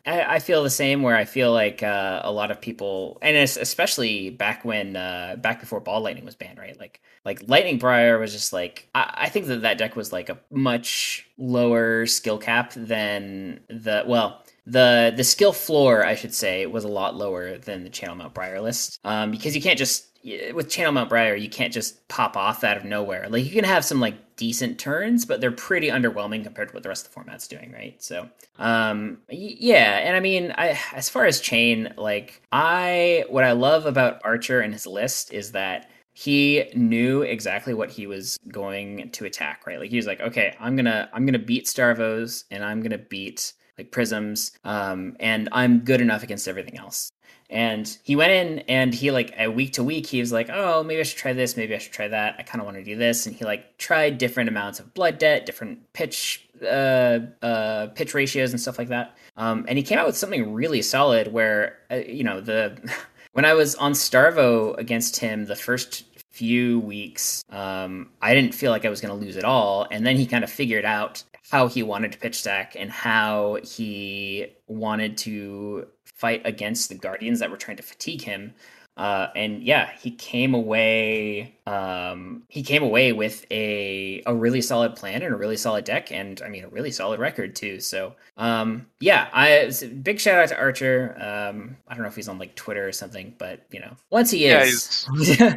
I 0.06 0.36
I 0.36 0.38
feel 0.38 0.62
the 0.62 0.70
same. 0.70 1.02
Where 1.02 1.16
I 1.16 1.24
feel 1.24 1.52
like 1.52 1.82
uh, 1.82 2.20
a 2.24 2.32
lot 2.32 2.50
of 2.50 2.60
people, 2.60 3.18
and 3.22 3.36
es- 3.36 3.56
especially 3.56 4.30
back 4.30 4.64
when, 4.64 4.96
uh, 4.96 5.36
back 5.38 5.60
before 5.60 5.80
Ball 5.80 6.00
Lightning 6.00 6.24
was 6.24 6.34
banned, 6.34 6.58
right? 6.58 6.78
Like, 6.78 7.00
like 7.24 7.42
Lightning 7.46 7.78
Briar 7.78 8.18
was 8.18 8.32
just 8.32 8.52
like 8.52 8.88
I, 8.94 9.14
I 9.24 9.28
think 9.28 9.46
that 9.46 9.62
that 9.62 9.78
deck 9.78 9.96
was 9.96 10.12
like 10.12 10.28
a 10.28 10.38
much 10.50 11.28
lower 11.38 12.06
skill 12.06 12.38
cap 12.38 12.72
than 12.74 13.60
the 13.68 14.04
well. 14.06 14.42
The 14.66 15.12
the 15.16 15.24
skill 15.24 15.52
floor, 15.52 16.04
I 16.06 16.14
should 16.14 16.34
say, 16.34 16.66
was 16.66 16.84
a 16.84 16.88
lot 16.88 17.16
lower 17.16 17.58
than 17.58 17.82
the 17.82 17.90
Channel 17.90 18.14
Mount 18.16 18.34
Briar 18.34 18.60
list, 18.60 19.00
um, 19.04 19.30
because 19.32 19.56
you 19.56 19.62
can't 19.62 19.78
just 19.78 20.11
with 20.24 20.70
Channel 20.70 20.92
Mount 20.92 21.08
Briar, 21.08 21.34
you 21.34 21.48
can't 21.48 21.72
just 21.72 22.06
pop 22.08 22.36
off 22.36 22.64
out 22.64 22.76
of 22.76 22.84
nowhere. 22.84 23.28
Like 23.28 23.44
you 23.44 23.50
can 23.50 23.64
have 23.64 23.84
some 23.84 24.00
like 24.00 24.36
decent 24.36 24.78
turns, 24.78 25.24
but 25.24 25.40
they're 25.40 25.50
pretty 25.52 25.88
underwhelming 25.88 26.44
compared 26.44 26.68
to 26.68 26.74
what 26.74 26.82
the 26.82 26.88
rest 26.88 27.06
of 27.06 27.10
the 27.10 27.14
format's 27.14 27.48
doing, 27.48 27.72
right? 27.72 28.02
So, 28.02 28.28
um, 28.58 29.18
yeah, 29.28 29.98
and 29.98 30.16
I 30.16 30.20
mean, 30.20 30.52
I 30.56 30.78
as 30.92 31.08
far 31.08 31.26
as 31.26 31.40
Chane, 31.40 31.92
like 31.96 32.42
I 32.52 33.24
what 33.28 33.44
I 33.44 33.52
love 33.52 33.86
about 33.86 34.20
Archer 34.24 34.60
and 34.60 34.72
his 34.72 34.86
list 34.86 35.32
is 35.32 35.52
that 35.52 35.90
he 36.14 36.64
knew 36.74 37.22
exactly 37.22 37.74
what 37.74 37.90
he 37.90 38.06
was 38.06 38.36
going 38.48 39.10
to 39.12 39.24
attack, 39.24 39.66
right? 39.66 39.78
Like 39.78 39.90
he 39.90 39.96
was 39.96 40.06
like, 40.06 40.20
okay, 40.20 40.54
I'm 40.60 40.76
gonna 40.76 41.08
I'm 41.12 41.24
gonna 41.26 41.38
beat 41.38 41.66
Starvos 41.66 42.44
and 42.50 42.64
I'm 42.64 42.82
gonna 42.82 42.98
beat 42.98 43.52
like 43.78 43.90
prisms, 43.92 44.52
um, 44.64 45.16
and 45.20 45.48
I'm 45.52 45.80
good 45.80 46.00
enough 46.00 46.22
against 46.22 46.48
everything 46.48 46.78
else. 46.78 47.11
And 47.50 47.98
he 48.02 48.16
went 48.16 48.32
in 48.32 48.60
and 48.60 48.94
he 48.94 49.10
like 49.10 49.34
a 49.38 49.48
week 49.48 49.74
to 49.74 49.84
week 49.84 50.06
he 50.06 50.20
was 50.20 50.32
like, 50.32 50.48
oh 50.50 50.82
maybe 50.82 51.00
I 51.00 51.02
should 51.02 51.18
try 51.18 51.32
this, 51.34 51.56
maybe 51.56 51.74
I 51.74 51.78
should 51.78 51.92
try 51.92 52.08
that. 52.08 52.36
I 52.38 52.42
kind 52.42 52.60
of 52.60 52.64
want 52.64 52.78
to 52.78 52.84
do 52.84 52.96
this, 52.96 53.26
and 53.26 53.36
he 53.36 53.44
like 53.44 53.76
tried 53.78 54.18
different 54.18 54.48
amounts 54.48 54.80
of 54.80 54.94
blood 54.94 55.18
debt, 55.18 55.44
different 55.44 55.92
pitch 55.92 56.48
uh, 56.62 57.20
uh, 57.42 57.88
pitch 57.88 58.14
ratios 58.14 58.52
and 58.52 58.60
stuff 58.60 58.78
like 58.78 58.88
that. 58.88 59.16
Um, 59.36 59.64
and 59.68 59.76
he 59.76 59.84
came 59.84 59.98
out 59.98 60.06
with 60.06 60.16
something 60.16 60.52
really 60.52 60.82
solid 60.82 61.32
where 61.32 61.78
uh, 61.90 61.96
you 61.96 62.24
know 62.24 62.40
the 62.40 62.78
when 63.32 63.44
I 63.44 63.54
was 63.54 63.74
on 63.76 63.92
Starvo 63.92 64.76
against 64.78 65.18
him 65.18 65.46
the 65.46 65.56
first 65.56 66.04
few 66.30 66.80
weeks, 66.80 67.44
um, 67.50 68.08
I 68.22 68.34
didn't 68.34 68.54
feel 68.54 68.70
like 68.70 68.84
I 68.84 68.90
was 68.90 69.00
going 69.00 69.18
to 69.18 69.24
lose 69.24 69.36
at 69.36 69.44
all. 69.44 69.86
And 69.90 70.06
then 70.06 70.16
he 70.16 70.26
kind 70.26 70.44
of 70.44 70.50
figured 70.50 70.84
out 70.84 71.22
how 71.50 71.68
he 71.68 71.82
wanted 71.82 72.12
to 72.12 72.18
pitch 72.18 72.40
stack 72.40 72.74
and 72.78 72.90
how 72.90 73.58
he 73.62 74.46
wanted 74.66 75.18
to 75.18 75.86
fight 76.22 76.42
against 76.44 76.88
the 76.88 76.94
Guardians 76.94 77.40
that 77.40 77.50
were 77.50 77.56
trying 77.56 77.78
to 77.78 77.82
fatigue 77.82 78.22
him. 78.22 78.54
Uh, 78.96 79.26
and 79.34 79.64
yeah, 79.64 79.90
he 80.00 80.12
came 80.12 80.54
away. 80.54 81.56
Um, 81.66 82.44
he 82.48 82.62
came 82.62 82.84
away 82.84 83.12
with 83.12 83.44
a 83.50 84.22
a 84.26 84.34
really 84.34 84.60
solid 84.60 84.94
plan 84.94 85.22
and 85.22 85.34
a 85.34 85.36
really 85.36 85.56
solid 85.56 85.84
deck, 85.84 86.12
and 86.12 86.40
I 86.44 86.48
mean 86.48 86.62
a 86.62 86.68
really 86.68 86.92
solid 86.92 87.18
record 87.18 87.56
too. 87.56 87.80
So 87.80 88.14
um, 88.36 88.86
yeah, 89.00 89.28
I 89.32 89.72
big 90.02 90.20
shout 90.20 90.38
out 90.38 90.48
to 90.50 90.56
Archer. 90.56 91.16
Um, 91.18 91.76
I 91.88 91.94
don't 91.94 92.02
know 92.02 92.08
if 92.08 92.16
he's 92.16 92.28
on 92.28 92.38
like 92.38 92.54
Twitter 92.54 92.86
or 92.86 92.92
something, 92.92 93.34
but 93.38 93.64
you 93.72 93.80
know, 93.80 93.96
once 94.10 94.30
he 94.30 94.44
is, 94.44 95.08
Yeah. 95.18 95.56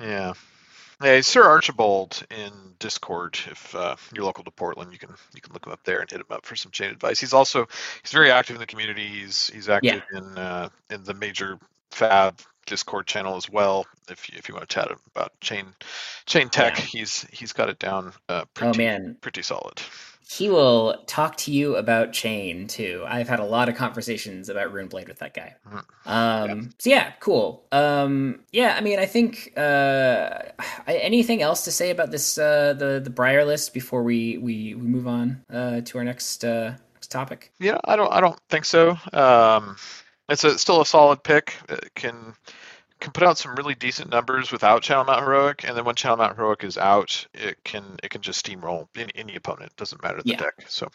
Yeah, 0.00 0.32
he's 1.02 1.26
Sir 1.26 1.42
Archibald 1.44 2.22
in 2.30 2.52
Discord. 2.78 3.38
If 3.50 3.74
uh, 3.74 3.96
you're 4.14 4.24
local 4.24 4.44
to 4.44 4.50
Portland, 4.50 4.92
you 4.92 4.98
can 4.98 5.10
you 5.34 5.40
can 5.40 5.52
look 5.52 5.66
him 5.66 5.72
up 5.72 5.84
there 5.84 6.00
and 6.00 6.10
hit 6.10 6.20
him 6.20 6.26
up 6.30 6.44
for 6.46 6.56
some 6.56 6.72
Chane 6.72 6.90
advice. 6.90 7.20
He's 7.20 7.32
also 7.32 7.66
he's 8.02 8.12
very 8.12 8.30
active 8.30 8.56
in 8.56 8.60
the 8.60 8.66
community. 8.66 9.06
He's 9.06 9.48
he's 9.48 9.68
active 9.68 10.02
in 10.12 10.38
uh, 10.38 10.68
in 10.90 11.04
the 11.04 11.14
major 11.14 11.58
Fab 11.90 12.40
Discord 12.66 13.06
channel 13.06 13.36
as 13.36 13.50
well. 13.50 13.86
If 14.08 14.30
you, 14.30 14.38
if 14.38 14.48
you 14.48 14.54
want 14.54 14.68
to 14.68 14.74
chat 14.74 14.90
about 15.14 15.32
Chane 15.40 15.74
Chane 16.26 16.48
tech, 16.48 16.78
Yeah. 16.78 16.84
he's 16.84 17.26
he's 17.32 17.52
got 17.52 17.68
it 17.68 17.78
down 17.78 18.12
uh, 18.28 18.42
oh 18.44 18.48
pretty 18.54 18.78
man, 18.78 19.16
pretty 19.20 19.42
solid. 19.42 19.80
He 20.28 20.48
will 20.48 20.96
talk 21.06 21.36
to 21.38 21.52
you 21.52 21.76
about 21.76 22.12
Chane 22.12 22.66
too. 22.66 23.04
I've 23.06 23.28
had 23.28 23.40
a 23.40 23.44
lot 23.44 23.68
of 23.68 23.74
conversations 23.74 24.48
about 24.48 24.72
Runeblade 24.72 25.08
with 25.08 25.18
that 25.18 25.34
guy. 25.34 25.56
Mhm. 25.68 25.82
Um, 26.06 26.70
So 26.78 26.90
yeah, 26.90 27.12
cool. 27.20 27.64
Um, 27.72 28.40
yeah, 28.52 28.74
I 28.76 28.80
mean, 28.80 28.98
I 28.98 29.06
think 29.06 29.52
uh, 29.56 30.30
anything 30.86 31.42
else 31.42 31.64
to 31.64 31.72
say 31.72 31.90
about 31.90 32.10
this 32.10 32.38
uh, 32.38 32.74
the 32.74 33.00
the 33.02 33.10
Briar 33.10 33.44
list 33.44 33.74
before 33.74 34.02
we 34.02 34.38
we, 34.38 34.74
we 34.74 34.82
move 34.82 35.06
on 35.06 35.44
uh, 35.52 35.80
to 35.82 35.98
our 35.98 36.04
next 36.04 36.44
uh, 36.44 36.74
next 36.94 37.10
topic? 37.10 37.52
Yeah, 37.58 37.78
I 37.84 37.96
don't 37.96 38.12
I 38.12 38.20
don't 38.20 38.38
think 38.48 38.64
so. 38.64 38.96
Um, 39.12 39.76
it's 40.28 40.44
a, 40.44 40.58
still 40.58 40.80
a 40.80 40.86
solid 40.86 41.22
pick. 41.22 41.54
It 41.68 41.90
can 41.94 42.34
can 43.02 43.12
put 43.12 43.24
out 43.24 43.38
some 43.38 43.54
really 43.56 43.74
decent 43.74 44.10
numbers 44.10 44.52
without 44.52 44.82
Channel 44.82 45.04
Mount 45.04 45.20
Heroic, 45.20 45.64
and 45.64 45.76
then 45.76 45.84
when 45.84 45.94
Channel 45.96 46.18
Mount 46.18 46.36
Heroic 46.36 46.64
is 46.64 46.78
out, 46.78 47.26
it 47.34 47.62
can 47.64 47.96
it 48.02 48.10
can 48.10 48.22
just 48.22 48.44
steamroll 48.44 48.88
any, 48.96 49.12
any 49.14 49.36
opponent. 49.36 49.72
It 49.72 49.76
doesn't 49.76 50.02
matter 50.02 50.22
the 50.24 50.32
Yeah. 50.32 50.36
deck. 50.36 50.54
So 50.68 50.88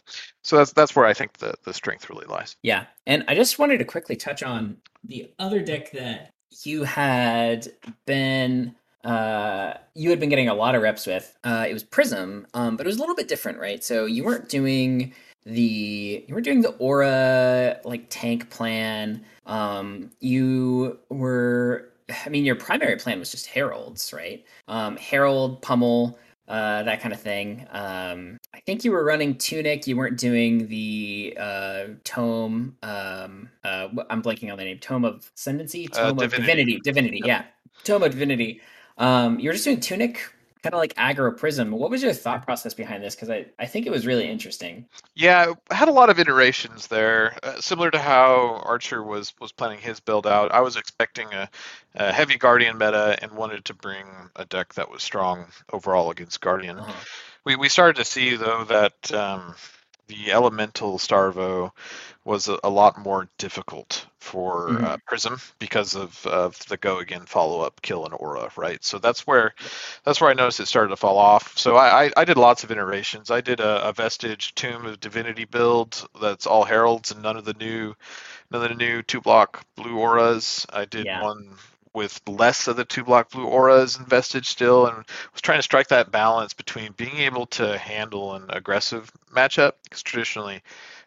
so 0.43 0.57
that's 0.57 0.73
that's 0.73 0.95
where 0.95 1.05
I 1.05 1.13
think 1.13 1.33
the 1.37 1.53
the 1.65 1.73
strength 1.73 2.09
really 2.09 2.25
lies. 2.25 2.55
Yeah, 2.63 2.85
and 3.05 3.23
I 3.27 3.35
just 3.35 3.59
wanted 3.59 3.77
to 3.79 3.85
quickly 3.85 4.15
touch 4.15 4.43
on 4.43 4.77
the 5.03 5.31
other 5.39 5.61
deck 5.61 5.91
that 5.91 6.31
you 6.63 6.83
had 6.83 7.67
been 8.05 8.75
uh 9.03 9.73
you 9.95 10.09
had 10.09 10.19
been 10.19 10.29
getting 10.29 10.49
a 10.49 10.53
lot 10.55 10.75
of 10.75 10.81
reps 10.81 11.05
with. 11.05 11.37
Uh 11.43 11.65
it 11.69 11.73
was 11.73 11.83
Prism, 11.83 12.47
um 12.53 12.77
but 12.77 12.85
it 12.85 12.89
was 12.89 12.97
a 12.97 12.99
little 12.99 13.15
bit 13.15 13.27
different, 13.27 13.59
right? 13.59 13.83
So 13.83 14.05
you 14.05 14.23
weren't 14.23 14.49
doing 14.49 15.13
the 15.45 16.25
you 16.27 16.33
were 16.35 16.41
doing 16.41 16.61
the 16.61 16.71
aura 16.77 17.79
like 17.85 18.05
tank 18.09 18.49
plan. 18.49 19.23
Um 19.45 20.11
you 20.19 20.99
were 21.09 21.89
I 22.25 22.29
mean 22.29 22.45
your 22.45 22.55
primary 22.55 22.95
plan 22.97 23.19
was 23.19 23.31
just 23.31 23.47
heralds, 23.47 24.13
right? 24.13 24.45
Um 24.67 24.97
herald 24.97 25.61
pummel 25.61 26.17
uh, 26.47 26.81
that 26.83 27.01
kind 27.01 27.13
of 27.13 27.19
thing. 27.19 27.67
Um, 27.71 28.39
I 28.53 28.61
think 28.61 28.85
you 28.85 28.91
were 28.91 29.03
running 29.03 29.35
Tunic. 29.35 29.85
You 29.85 29.97
weren't 29.97 30.17
doing 30.17 30.67
the 30.67 31.35
uh, 31.37 31.83
Tome. 32.05 32.77
Um, 32.83 33.49
uh, 33.65 33.89
I'm 34.09 34.23
blanking 34.23 34.49
on 34.51 34.57
the 34.57 34.63
name. 34.63 34.79
Tome 34.79 35.03
of 35.03 35.29
Ascendancy. 35.35 35.89
Uh, 35.91 36.07
Tome 36.07 36.19
of 36.19 36.31
Divinity. 36.31 36.79
Divinity. 36.79 37.19
Divinity. 37.19 37.21
Yeah. 37.25 37.43
Tome 37.83 38.03
of 38.03 38.11
Divinity. 38.11 38.61
Um, 38.97 39.39
you 39.39 39.49
were 39.49 39.53
just 39.53 39.65
doing 39.65 39.81
Tunic, 39.81 40.21
kind 40.63 40.73
of 40.73 40.79
like 40.79 40.93
aggro 40.95 41.35
Prism. 41.35 41.71
What 41.71 41.89
was 41.89 42.03
your 42.03 42.13
thought 42.13 42.45
process 42.45 42.73
behind 42.73 43.03
this? 43.03 43.15
Because 43.15 43.29
I, 43.29 43.45
I 43.59 43.65
think 43.65 43.85
it 43.85 43.91
was 43.91 44.05
really 44.05 44.29
interesting. 44.29 44.85
Yeah, 45.15 45.53
I 45.69 45.75
had 45.75 45.87
a 45.87 45.93
lot 45.93 46.09
of 46.09 46.19
iterations 46.19 46.87
there, 46.87 47.37
uh, 47.43 47.59
similar 47.59 47.91
to 47.91 47.99
how 47.99 48.61
Archer 48.63 49.03
was 49.03 49.33
was 49.39 49.51
planning 49.51 49.79
his 49.79 49.99
build 49.99 50.27
out. 50.27 50.51
I 50.51 50.61
was 50.61 50.75
expecting 50.75 51.33
a, 51.33 51.49
a 51.95 52.11
heavy 52.11 52.37
Guardian 52.37 52.77
meta 52.77 53.17
and 53.21 53.31
wanted 53.31 53.65
to 53.65 53.73
bring 53.73 54.05
a 54.35 54.45
deck 54.45 54.73
that 54.75 54.91
was 54.91 55.03
strong 55.03 55.45
overall 55.71 56.11
against 56.11 56.41
Guardian. 56.41 56.79
Uh-huh. 56.79 56.93
We 57.45 57.55
we 57.55 57.69
started 57.69 57.97
to 57.97 58.05
see 58.05 58.35
though 58.35 58.65
that 58.65 59.13
um, 59.13 59.55
the 60.07 60.31
Elemental 60.31 60.97
Starvo 60.97 61.71
was 62.25 62.47
a, 62.49 62.59
a 62.63 62.69
lot 62.69 62.97
more 62.97 63.29
difficult 63.37 64.05
for 64.19 64.79
Mhm. 64.79 64.83
uh, 64.83 64.97
Prism 65.07 65.39
because 65.59 65.95
of, 65.95 66.25
of 66.27 66.57
the 66.67 66.77
go 66.77 66.99
again 66.99 67.25
follow 67.25 67.61
up 67.61 67.81
kill 67.81 68.05
and 68.05 68.13
aura, 68.17 68.51
right? 68.57 68.83
So 68.83 68.99
that's 68.99 69.25
where 69.27 69.53
that's 70.03 70.19
where 70.21 70.29
I 70.29 70.33
noticed 70.33 70.59
it 70.59 70.67
started 70.67 70.89
to 70.89 70.97
fall 70.97 71.17
off. 71.17 71.57
So 71.57 71.75
I, 71.77 72.05
I, 72.05 72.11
I 72.17 72.25
did 72.25 72.37
lots 72.37 72.63
of 72.63 72.71
iterations. 72.71 73.31
I 73.31 73.41
did 73.41 73.59
a, 73.59 73.87
a 73.89 73.93
Vestige 73.93 74.53
Tome 74.55 74.85
of 74.85 74.99
Divinity 74.99 75.45
build 75.45 76.05
that's 76.21 76.45
all 76.47 76.63
heralds 76.65 77.11
and 77.11 77.21
none 77.21 77.37
of 77.37 77.45
the 77.45 77.53
new 77.53 77.95
none 78.51 78.63
of 78.63 78.69
the 78.69 78.75
new 78.75 79.01
two 79.03 79.21
block 79.21 79.65
blue 79.75 79.97
auras. 79.97 80.65
I 80.71 80.85
did 80.85 81.05
Yeah. 81.05 81.21
one 81.21 81.55
with 81.97 82.21
less 82.27 82.67
of 82.67 82.75
the 82.75 82.85
two 82.85 83.03
block 83.03 83.31
blue 83.31 83.47
auras 83.47 83.97
and 83.97 84.07
Vestige 84.07 84.47
still 84.47 84.85
and 84.85 84.97
was 85.33 85.41
trying 85.41 85.57
to 85.57 85.63
strike 85.63 85.87
that 85.87 86.11
balance 86.11 86.53
between 86.53 86.91
being 86.91 87.17
able 87.17 87.47
to 87.47 87.75
handle 87.75 88.35
an 88.35 88.45
aggressive 88.49 89.11
matchup 89.33 89.71
because 89.83 90.03
traditionally 90.03 90.61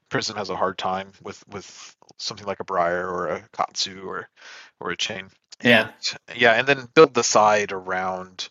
Prism 0.08 0.36
has 0.36 0.50
a 0.50 0.56
hard 0.56 0.78
time 0.78 1.12
with 1.22 1.46
with 1.46 1.96
something 2.16 2.44
like 2.44 2.58
a 2.58 2.64
Briar 2.64 3.08
or 3.08 3.28
a 3.28 3.48
Katsu 3.52 4.02
or 4.04 4.28
or 4.80 4.90
a 4.90 4.96
Chane. 4.96 5.30
Yeah. 5.62 5.90
And, 6.28 6.40
yeah, 6.40 6.54
and 6.54 6.66
then 6.66 6.88
build 6.92 7.14
the 7.14 7.22
side 7.22 7.70
around 7.70 8.48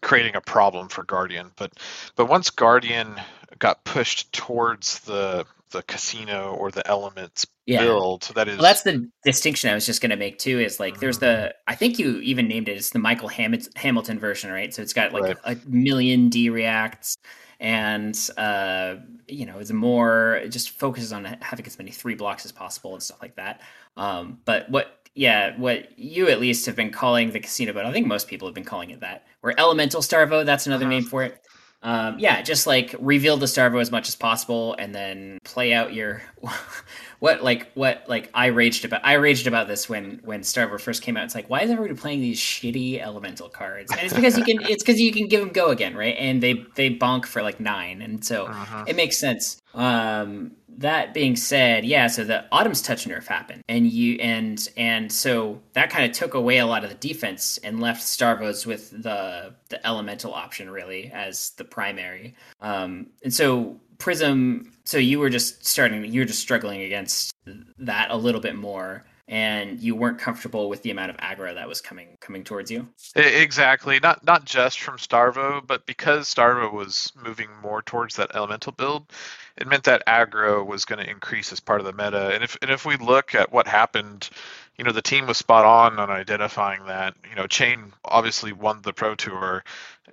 creating 0.00 0.36
a 0.36 0.40
problem 0.40 0.88
for 0.88 1.04
Guardian. 1.04 1.50
But 1.54 1.72
but 2.16 2.30
once 2.30 2.48
Guardian 2.48 3.20
got 3.58 3.84
pushed 3.84 4.32
towards 4.32 5.00
the 5.00 5.44
the 5.74 5.82
casino 5.82 6.54
or 6.54 6.70
the 6.70 6.86
elements 6.88 7.46
Yeah. 7.66 7.80
build, 7.80 8.22
that 8.34 8.48
is 8.48 8.56
Well, 8.58 8.64
that's 8.64 8.82
the 8.82 9.10
distinction 9.24 9.70
I 9.70 9.74
was 9.74 9.86
just 9.86 10.00
going 10.00 10.10
to 10.10 10.16
make 10.16 10.38
too. 10.38 10.60
Is 10.60 10.78
like 10.80 11.00
there's 11.00 11.18
the 11.18 11.54
I 11.66 11.74
think 11.74 11.98
you 11.98 12.18
even 12.20 12.46
named 12.48 12.68
it. 12.68 12.76
It's 12.76 12.90
the 12.90 12.98
Michael 12.98 13.28
Ham- 13.28 13.58
Hamilton 13.76 14.18
version, 14.18 14.50
right? 14.50 14.72
So 14.72 14.82
it's 14.82 14.92
got 14.92 15.12
like 15.12 15.22
Right. 15.24 15.38
a 15.44 15.56
million 15.66 16.28
D 16.28 16.50
reacts, 16.50 17.16
and 17.60 18.16
uh, 18.36 18.96
you 19.28 19.46
know, 19.46 19.58
it's 19.58 19.72
more 19.72 20.36
it 20.36 20.50
just 20.50 20.70
focuses 20.78 21.12
on 21.12 21.24
having 21.40 21.66
as 21.66 21.78
many 21.78 21.90
three 21.90 22.14
blocks 22.14 22.44
as 22.44 22.52
possible 22.52 22.94
and 22.94 23.02
stuff 23.02 23.20
like 23.22 23.36
that. 23.36 23.60
Um, 23.96 24.40
but 24.44 24.68
what, 24.70 25.08
yeah, 25.14 25.56
what 25.58 25.98
you 25.98 26.28
at 26.28 26.40
least 26.40 26.66
have 26.66 26.76
been 26.76 26.90
calling 26.92 27.30
the 27.32 27.40
casino, 27.40 27.72
but 27.72 27.86
I 27.86 27.92
think 27.92 28.06
most 28.06 28.28
people 28.28 28.46
have 28.48 28.54
been 28.54 28.64
calling 28.64 28.90
it 28.90 29.00
that. 29.00 29.26
Or 29.42 29.54
Elemental 29.58 30.00
Starvo, 30.02 30.44
that's 30.44 30.66
another 30.66 30.84
Uh-huh. 30.84 30.90
name 30.90 31.04
for 31.04 31.22
it. 31.24 31.40
Um, 31.84 32.18
yeah, 32.18 32.40
just 32.40 32.66
like 32.66 32.94
reveal 32.98 33.36
the 33.36 33.44
Starvo 33.46 33.78
as 33.80 33.90
much 33.90 34.08
as 34.08 34.16
possible, 34.16 34.74
and 34.78 34.94
then 34.94 35.38
play 35.44 35.74
out 35.74 35.92
your 35.92 36.22
what 37.18 37.44
like 37.44 37.70
what 37.74 38.04
like 38.08 38.30
I 38.34 38.46
raged 38.46 38.84
about. 38.86 39.02
I 39.04 39.14
raged 39.14 39.46
about 39.46 39.68
this 39.68 39.88
when 39.88 40.20
when 40.24 40.40
Starvo 40.40 40.80
first 40.80 41.02
came 41.02 41.16
out. 41.16 41.24
It's 41.24 41.34
like 41.34 41.50
why 41.50 41.60
is 41.60 41.70
everybody 41.70 41.94
playing 42.00 42.20
these 42.22 42.40
shitty 42.40 43.00
elemental 43.00 43.48
cards? 43.50 43.92
And 43.92 44.00
it's 44.00 44.14
because 44.14 44.38
you 44.38 44.44
can 44.44 44.62
it's 44.62 44.82
because 44.82 44.98
you 44.98 45.12
can 45.12 45.28
give 45.28 45.40
them 45.40 45.50
go 45.50 45.68
again, 45.68 45.94
right? 45.94 46.16
And 46.18 46.42
they 46.42 46.64
they 46.74 46.88
bonk 46.90 47.26
for 47.26 47.42
like 47.42 47.60
nine, 47.60 48.00
and 48.00 48.24
so 48.24 48.46
Mhm. 48.46 48.88
it 48.88 48.96
makes 48.96 49.18
sense. 49.20 49.60
Um, 49.74 50.52
that 50.78 51.14
being 51.14 51.36
said, 51.36 51.84
yeah, 51.84 52.08
so 52.08 52.24
the 52.24 52.44
Autumn's 52.50 52.82
touch 52.82 53.06
nerf 53.06 53.26
happened, 53.26 53.62
and 53.68 53.86
you 53.86 54.16
and 54.20 54.68
and 54.76 55.12
so 55.12 55.60
that 55.74 55.90
kind 55.90 56.04
of 56.04 56.16
took 56.16 56.34
away 56.34 56.58
a 56.58 56.66
lot 56.66 56.84
of 56.84 56.90
the 56.90 56.96
defense 56.96 57.58
and 57.58 57.80
left 57.80 58.02
Starvos 58.02 58.66
with 58.66 58.90
the 58.90 59.54
the 59.68 59.86
elemental 59.86 60.34
option 60.34 60.70
really 60.70 61.10
as 61.12 61.50
the 61.50 61.64
primary. 61.64 62.34
Um, 62.60 63.08
and 63.22 63.32
so 63.32 63.78
Prism, 63.98 64.72
so 64.84 64.98
you 64.98 65.18
were 65.18 65.30
just 65.30 65.64
starting, 65.64 66.04
you 66.04 66.20
were 66.20 66.26
just 66.26 66.40
struggling 66.40 66.82
against 66.82 67.32
that 67.78 68.10
a 68.10 68.16
little 68.16 68.40
bit 68.40 68.56
more, 68.56 69.04
and 69.28 69.80
you 69.80 69.94
weren't 69.94 70.18
comfortable 70.18 70.68
with 70.68 70.82
the 70.82 70.90
amount 70.90 71.10
of 71.10 71.16
aggro 71.18 71.54
that 71.54 71.68
was 71.68 71.80
coming 71.80 72.16
coming 72.20 72.44
towards 72.44 72.70
you. 72.70 72.88
Exactly. 73.14 74.00
Not 74.00 74.24
not 74.24 74.44
just 74.44 74.80
from 74.80 74.98
Starvo, 74.98 75.64
but 75.66 75.86
because 75.86 76.32
Starvo 76.32 76.72
was 76.72 77.12
moving 77.22 77.48
more 77.62 77.82
towards 77.82 78.16
that 78.16 78.34
elemental 78.34 78.72
build, 78.72 79.12
it 79.56 79.66
meant 79.66 79.84
that 79.84 80.04
aggro 80.06 80.64
was 80.66 80.84
going 80.84 80.98
to 81.04 81.08
increase 81.10 81.52
as 81.52 81.60
part 81.60 81.80
of 81.80 81.86
the 81.86 81.92
meta. 81.92 82.32
And 82.34 82.42
if 82.44 82.56
and 82.62 82.70
if 82.70 82.84
we 82.84 82.96
look 82.96 83.34
at 83.34 83.52
what 83.52 83.66
happened, 83.68 84.28
you 84.76 84.84
know, 84.84 84.92
the 84.92 85.02
team 85.02 85.26
was 85.26 85.38
spot 85.38 85.64
on 85.64 85.98
on 85.98 86.10
identifying 86.10 86.86
that. 86.86 87.14
You 87.28 87.36
know, 87.36 87.46
Chane 87.46 87.92
obviously 88.04 88.52
won 88.52 88.82
the 88.82 88.92
Pro 88.92 89.14
Tour, 89.14 89.62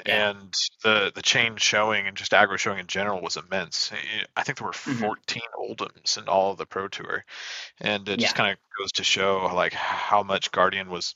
Yeah. 0.05 0.31
and 0.31 0.53
the 0.83 1.11
the 1.15 1.21
Chane 1.21 1.57
showing 1.57 2.07
and 2.07 2.15
just 2.17 2.31
aggro 2.33 2.57
showing 2.57 2.79
in 2.79 2.87
general 2.87 3.21
was 3.21 3.37
immense. 3.37 3.91
I- 4.37 4.43
think 4.43 4.57
there 4.59 4.67
were 4.67 4.73
Mhm. 4.73 4.99
14 4.99 5.41
Oldhims 5.57 6.17
in 6.17 6.27
all 6.27 6.51
of 6.51 6.57
the 6.57 6.65
Pro 6.65 6.87
Tour, 6.87 7.25
and 7.79 8.07
it 8.09 8.19
just 8.19 8.35
kind 8.35 8.51
of 8.51 8.57
goes 8.79 8.91
to 8.93 9.03
show 9.03 9.47
like 9.53 9.73
how 9.73 10.23
much 10.23 10.51
Guardian 10.51 10.89
was 10.89 11.15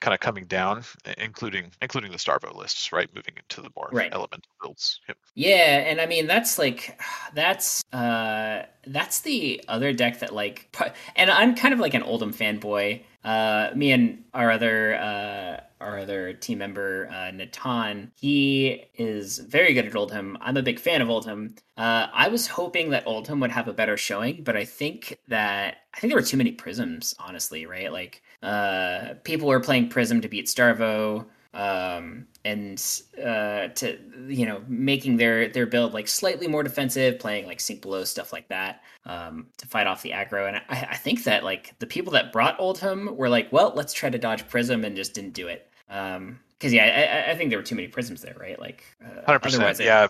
kind 0.00 0.14
of 0.14 0.20
coming 0.20 0.44
down, 0.46 0.82
including 1.18 1.70
including 1.82 2.10
the 2.12 2.18
Starvo 2.18 2.54
lists, 2.54 2.92
right? 2.92 3.08
Moving 3.14 3.34
into 3.36 3.60
the 3.60 3.70
more 3.76 3.88
Right. 3.92 4.12
elemental 4.12 4.50
builds. 4.62 5.00
Yep. 5.08 5.18
Yeah, 5.34 5.78
and 5.88 6.00
I 6.00 6.06
mean 6.06 6.26
that's 6.26 6.58
like 6.58 7.00
that's 7.34 7.82
uh 7.92 8.64
that's 8.86 9.20
the 9.20 9.62
other 9.68 9.92
deck 9.92 10.20
that 10.20 10.34
like 10.34 10.74
and 11.16 11.30
I'm 11.30 11.54
kind 11.54 11.74
of 11.74 11.80
like 11.80 11.94
an 11.94 12.02
Oldhim 12.02 12.34
fanboy. 12.34 13.02
Uh 13.24 13.70
me 13.74 13.92
and 13.92 14.24
our 14.32 14.50
other 14.50 14.94
uh 14.94 15.60
our 15.80 15.98
other 15.98 16.32
team 16.34 16.58
member 16.58 17.08
uh 17.12 17.30
Natan, 17.30 18.12
he 18.18 18.84
is 18.94 19.38
very 19.38 19.74
good 19.74 19.86
at 19.86 19.92
Oldhim. 19.92 20.36
I'm 20.40 20.56
a 20.56 20.62
big 20.62 20.78
fan 20.80 21.02
of 21.02 21.08
Oldhim. 21.08 21.58
Uh 21.76 22.06
I 22.12 22.28
was 22.28 22.46
hoping 22.46 22.90
that 22.90 23.04
Oldhim 23.06 23.40
would 23.42 23.50
have 23.52 23.68
a 23.68 23.72
better 23.74 23.96
showing, 23.98 24.42
but 24.44 24.56
I 24.56 24.64
think 24.64 25.18
that 25.28 25.78
I 25.94 26.00
think 26.00 26.10
there 26.10 26.18
were 26.20 26.26
too 26.26 26.36
many 26.38 26.52
prisms, 26.52 27.14
honestly, 27.18 27.66
right? 27.66 27.92
Like 27.92 28.22
uh 28.42 29.14
people 29.24 29.48
were 29.48 29.60
playing 29.60 29.88
Prism 29.88 30.20
to 30.22 30.28
beat 30.28 30.46
Starvo 30.46 31.26
um, 31.52 32.26
and 32.44 32.80
uh, 33.18 33.68
to 33.68 33.98
you 34.28 34.46
know 34.46 34.62
making 34.68 35.16
their 35.16 35.48
their 35.48 35.66
build 35.66 35.92
like 35.92 36.08
slightly 36.08 36.46
more 36.46 36.62
defensive, 36.62 37.18
playing 37.18 37.46
like 37.46 37.60
sink 37.60 37.82
below 37.82 38.04
stuff 38.04 38.32
like 38.32 38.48
that 38.48 38.82
um, 39.04 39.48
to 39.58 39.66
fight 39.66 39.86
off 39.86 40.02
the 40.02 40.10
aggro. 40.12 40.46
And 40.46 40.56
I, 40.56 40.88
I 40.92 40.96
think 40.96 41.24
that 41.24 41.42
like 41.44 41.76
the 41.80 41.86
people 41.86 42.12
that 42.12 42.32
brought 42.32 42.58
Oldhim 42.58 43.16
were 43.16 43.28
like, 43.28 43.52
well, 43.52 43.72
let's 43.74 43.92
try 43.92 44.08
to 44.10 44.18
dodge 44.18 44.48
Prism, 44.48 44.84
and 44.84 44.94
just 44.96 45.12
didn't 45.14 45.34
do 45.34 45.48
it. 45.48 45.68
Um, 45.88 46.38
because 46.58 46.72
yeah, 46.72 47.24
I- 47.26 47.32
I, 47.32 47.34
think 47.36 47.48
there 47.50 47.58
were 47.58 47.64
too 47.64 47.74
many 47.74 47.88
prisms 47.88 48.20
there, 48.20 48.36
right? 48.38 48.58
Like, 48.60 48.84
uh, 49.02 49.24
Hundred 49.24 49.40
percent. 49.40 49.62
otherwise 49.62 49.80
it- 49.80 49.86
Yeah, 49.86 50.06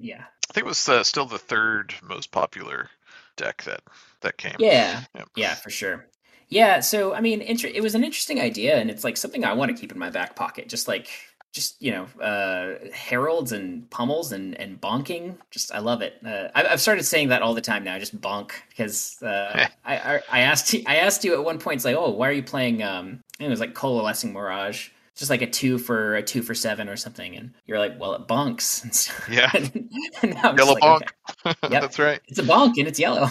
yeah, 0.00 0.24
I 0.50 0.52
think 0.52 0.66
it 0.66 0.68
was 0.68 0.88
uh, 0.88 1.04
still 1.04 1.24
the 1.24 1.38
third 1.38 1.94
most 2.02 2.30
popular 2.32 2.90
deck 3.36 3.62
that 3.62 3.80
that 4.20 4.36
came. 4.36 4.56
yeah. 4.58 5.04
Yep. 5.14 5.28
Yeah, 5.36 5.54
for 5.54 5.70
sure. 5.70 6.06
Yeah, 6.48 6.80
so 6.80 7.14
I 7.14 7.20
mean, 7.20 7.40
inter- 7.42 7.68
it 7.72 7.82
was 7.82 7.94
an 7.94 8.04
interesting 8.04 8.40
idea, 8.40 8.76
and 8.78 8.90
it's 8.90 9.04
like 9.04 9.16
something 9.16 9.44
I 9.44 9.52
want 9.52 9.70
to 9.74 9.78
keep 9.80 9.92
in 9.92 9.98
my 9.98 10.10
back 10.10 10.34
pocket. 10.34 10.68
Just 10.68 10.88
like, 10.88 11.08
just 11.52 11.80
you 11.82 11.90
know, 11.92 12.04
uh, 12.22 12.74
heralds 12.92 13.52
and 13.52 13.88
pummels 13.90 14.32
and 14.32 14.54
and 14.60 14.80
bonking. 14.80 15.36
Just 15.50 15.74
I 15.74 15.80
love 15.80 16.00
it. 16.02 16.14
Uh, 16.24 16.48
I- 16.54 16.68
I've 16.68 16.80
started 16.80 17.04
saying 17.04 17.28
that 17.28 17.42
all 17.42 17.52
the 17.54 17.60
time 17.60 17.84
now. 17.84 17.98
Just 17.98 18.18
bonk 18.20 18.52
because 18.70 19.20
uh, 19.22 19.66
I, 19.84 20.20
I 20.30 20.40
asked 20.40 20.72
you, 20.72 20.82
I 20.86 20.96
asked 20.96 21.22
you 21.24 21.34
at 21.34 21.44
one 21.44 21.58
point. 21.58 21.76
It's 21.76 21.84
like, 21.84 21.96
oh, 21.96 22.10
why 22.10 22.28
are 22.28 22.32
you 22.32 22.42
playing? 22.42 22.82
Um, 22.82 23.20
it 23.38 23.48
was 23.48 23.60
like 23.60 23.74
coalescent 23.74 24.32
mirage. 24.32 24.88
Just 25.16 25.30
like 25.30 25.42
a 25.42 25.48
two 25.50 25.78
for 25.78 26.14
a 26.14 26.22
two 26.22 26.42
for 26.42 26.54
seven 26.54 26.88
or 26.88 26.96
something, 26.96 27.34
and 27.36 27.52
you're 27.66 27.80
like, 27.80 27.98
well, 28.00 28.14
it 28.14 28.26
bonks. 28.28 28.82
And 28.84 28.94
so, 28.94 29.12
Yeah. 29.28 29.50
and 30.22 30.34
Yellow 30.56 30.74
like, 30.74 30.82
bonk. 30.82 31.02
okay, 31.44 31.54
Yep. 31.72 31.82
that's 31.82 31.98
right. 31.98 32.20
It's 32.28 32.38
a 32.38 32.42
bonk 32.44 32.74
and 32.78 32.86
it's 32.86 33.00
yellow. 33.00 33.26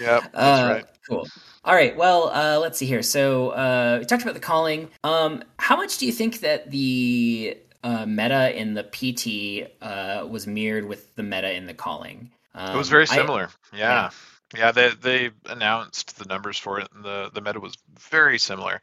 yeah 0.00 0.20
that's 0.20 0.34
Uh, 0.34 0.72
right. 0.76 0.84
Cool. 1.08 1.28
All 1.66 1.74
right. 1.74 1.96
Well, 1.96 2.30
uh, 2.32 2.60
let's 2.60 2.78
see 2.78 2.86
here. 2.86 3.02
So 3.02 3.50
uh, 3.50 3.96
we 3.98 4.06
talked 4.06 4.22
about 4.22 4.34
the 4.34 4.40
calling. 4.40 4.88
Um, 5.02 5.42
how 5.58 5.76
much 5.76 5.98
do 5.98 6.06
you 6.06 6.12
think 6.12 6.40
that 6.40 6.70
the 6.70 7.58
uh, 7.82 8.06
meta 8.06 8.56
in 8.56 8.74
the 8.74 8.84
PT 8.84 9.68
uh, 9.82 10.24
was 10.28 10.46
mirrored 10.46 10.84
with 10.86 11.12
the 11.16 11.24
meta 11.24 11.52
in 11.52 11.66
the 11.66 11.74
calling? 11.74 12.30
Um, 12.54 12.74
it 12.74 12.78
was 12.78 12.88
very 12.88 13.02
I- 13.02 13.06
similar. 13.06 13.48
yeah. 13.76 14.10
Yeah, 14.56 14.70
they 14.70 14.90
they 14.90 15.30
announced 15.46 16.18
the 16.20 16.24
numbers 16.26 16.56
for 16.56 16.78
it, 16.78 16.86
and 16.94 17.04
the 17.04 17.30
the 17.34 17.40
meta 17.40 17.58
was 17.58 17.74
very 17.98 18.38
similar. 18.38 18.80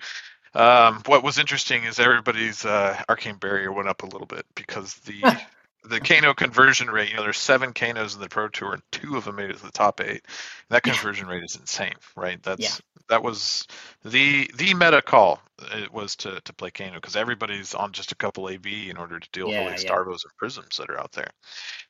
Um, 0.53 1.01
what 1.05 1.23
was 1.23 1.39
interesting 1.39 1.85
is 1.85 1.99
everybody's 1.99 2.65
uh, 2.65 3.01
arcane 3.07 3.37
barrier 3.37 3.71
went 3.71 3.87
up 3.87 4.03
a 4.03 4.05
little 4.05 4.27
bit 4.27 4.45
because 4.55 4.93
the 4.95 5.21
the 5.85 5.99
Kano 5.99 6.33
conversion 6.33 6.89
rate. 6.89 7.09
You 7.09 7.17
know, 7.17 7.23
there's 7.23 7.37
seven 7.37 7.73
Kanos 7.73 8.15
in 8.15 8.21
the 8.21 8.29
Pro 8.29 8.47
Tour, 8.47 8.73
and 8.73 8.83
two 8.91 9.17
of 9.17 9.25
them 9.25 9.35
made 9.35 9.49
it 9.49 9.57
to 9.57 9.63
the 9.63 9.71
top 9.71 10.01
eight. 10.01 10.25
That 10.69 10.85
Yeah. 10.85 10.93
conversion 10.93 11.27
rate 11.27 11.43
is 11.43 11.55
insane, 11.55 11.95
right? 12.15 12.41
That's 12.43 12.61
Yeah. 12.61 12.75
that 13.09 13.23
was 13.23 13.67
the 14.03 14.49
the 14.55 14.73
meta 14.73 15.01
call. 15.01 15.41
It 15.73 15.91
was 15.93 16.15
to 16.17 16.41
to 16.41 16.53
play 16.53 16.71
Kano 16.71 16.95
because 16.95 17.15
everybody's 17.15 17.73
on 17.73 17.91
just 17.91 18.11
a 18.11 18.15
couple 18.15 18.49
AB 18.49 18.89
in 18.89 18.97
order 18.97 19.19
to 19.19 19.29
deal 19.31 19.47
with 19.47 19.57
all 19.57 19.65
Yeah, 19.65 19.71
these 19.71 19.83
yeah. 19.83 19.91
Starvos 19.91 20.23
and 20.23 20.35
Prisms 20.37 20.77
that 20.77 20.89
are 20.89 20.99
out 20.99 21.11
there. 21.11 21.29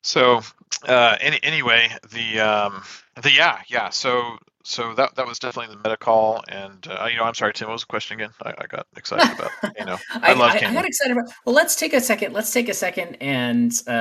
So 0.02 0.42
uh, 0.88 1.18
any, 1.22 1.40
anyway, 1.44 1.90
the 2.12 2.40
um, 2.42 2.84
the 3.22 3.32
yeah 3.32 3.62
yeah. 3.68 3.90
So 3.90 4.38
so 4.64 4.94
that 4.94 5.16
that 5.16 5.28
was 5.28 5.40
definitely 5.40 5.76
the 5.76 5.82
meta 5.84 5.98
call. 5.98 6.44
And 6.48 6.88
uh, 6.88 7.08
you 7.12 7.18
know, 7.18 7.24
I'm 7.24 7.34
sorry, 7.34 7.54
Tim. 7.54 7.68
What 7.68 7.74
was 7.74 7.82
the 7.82 7.88
question 7.88 8.20
again? 8.20 8.32
I, 8.44 8.54
I 8.58 8.66
got 8.68 8.88
excited 8.96 9.38
about. 9.38 9.52
You 9.80 9.86
know, 9.86 9.98
I, 10.12 10.34
love 10.34 10.52
I, 10.52 10.60
Kano. 10.60 10.74
got 10.74 10.86
excited 10.86 11.18
about. 11.18 11.34
Well, 11.46 11.56
let's 11.56 11.76
take 11.76 11.94
a 11.94 12.00
second. 12.00 12.32
Let's 12.32 12.54
take 12.54 12.70
a 12.70 12.74
second 12.74 13.16
and 13.16 13.74
uh, 13.88 13.92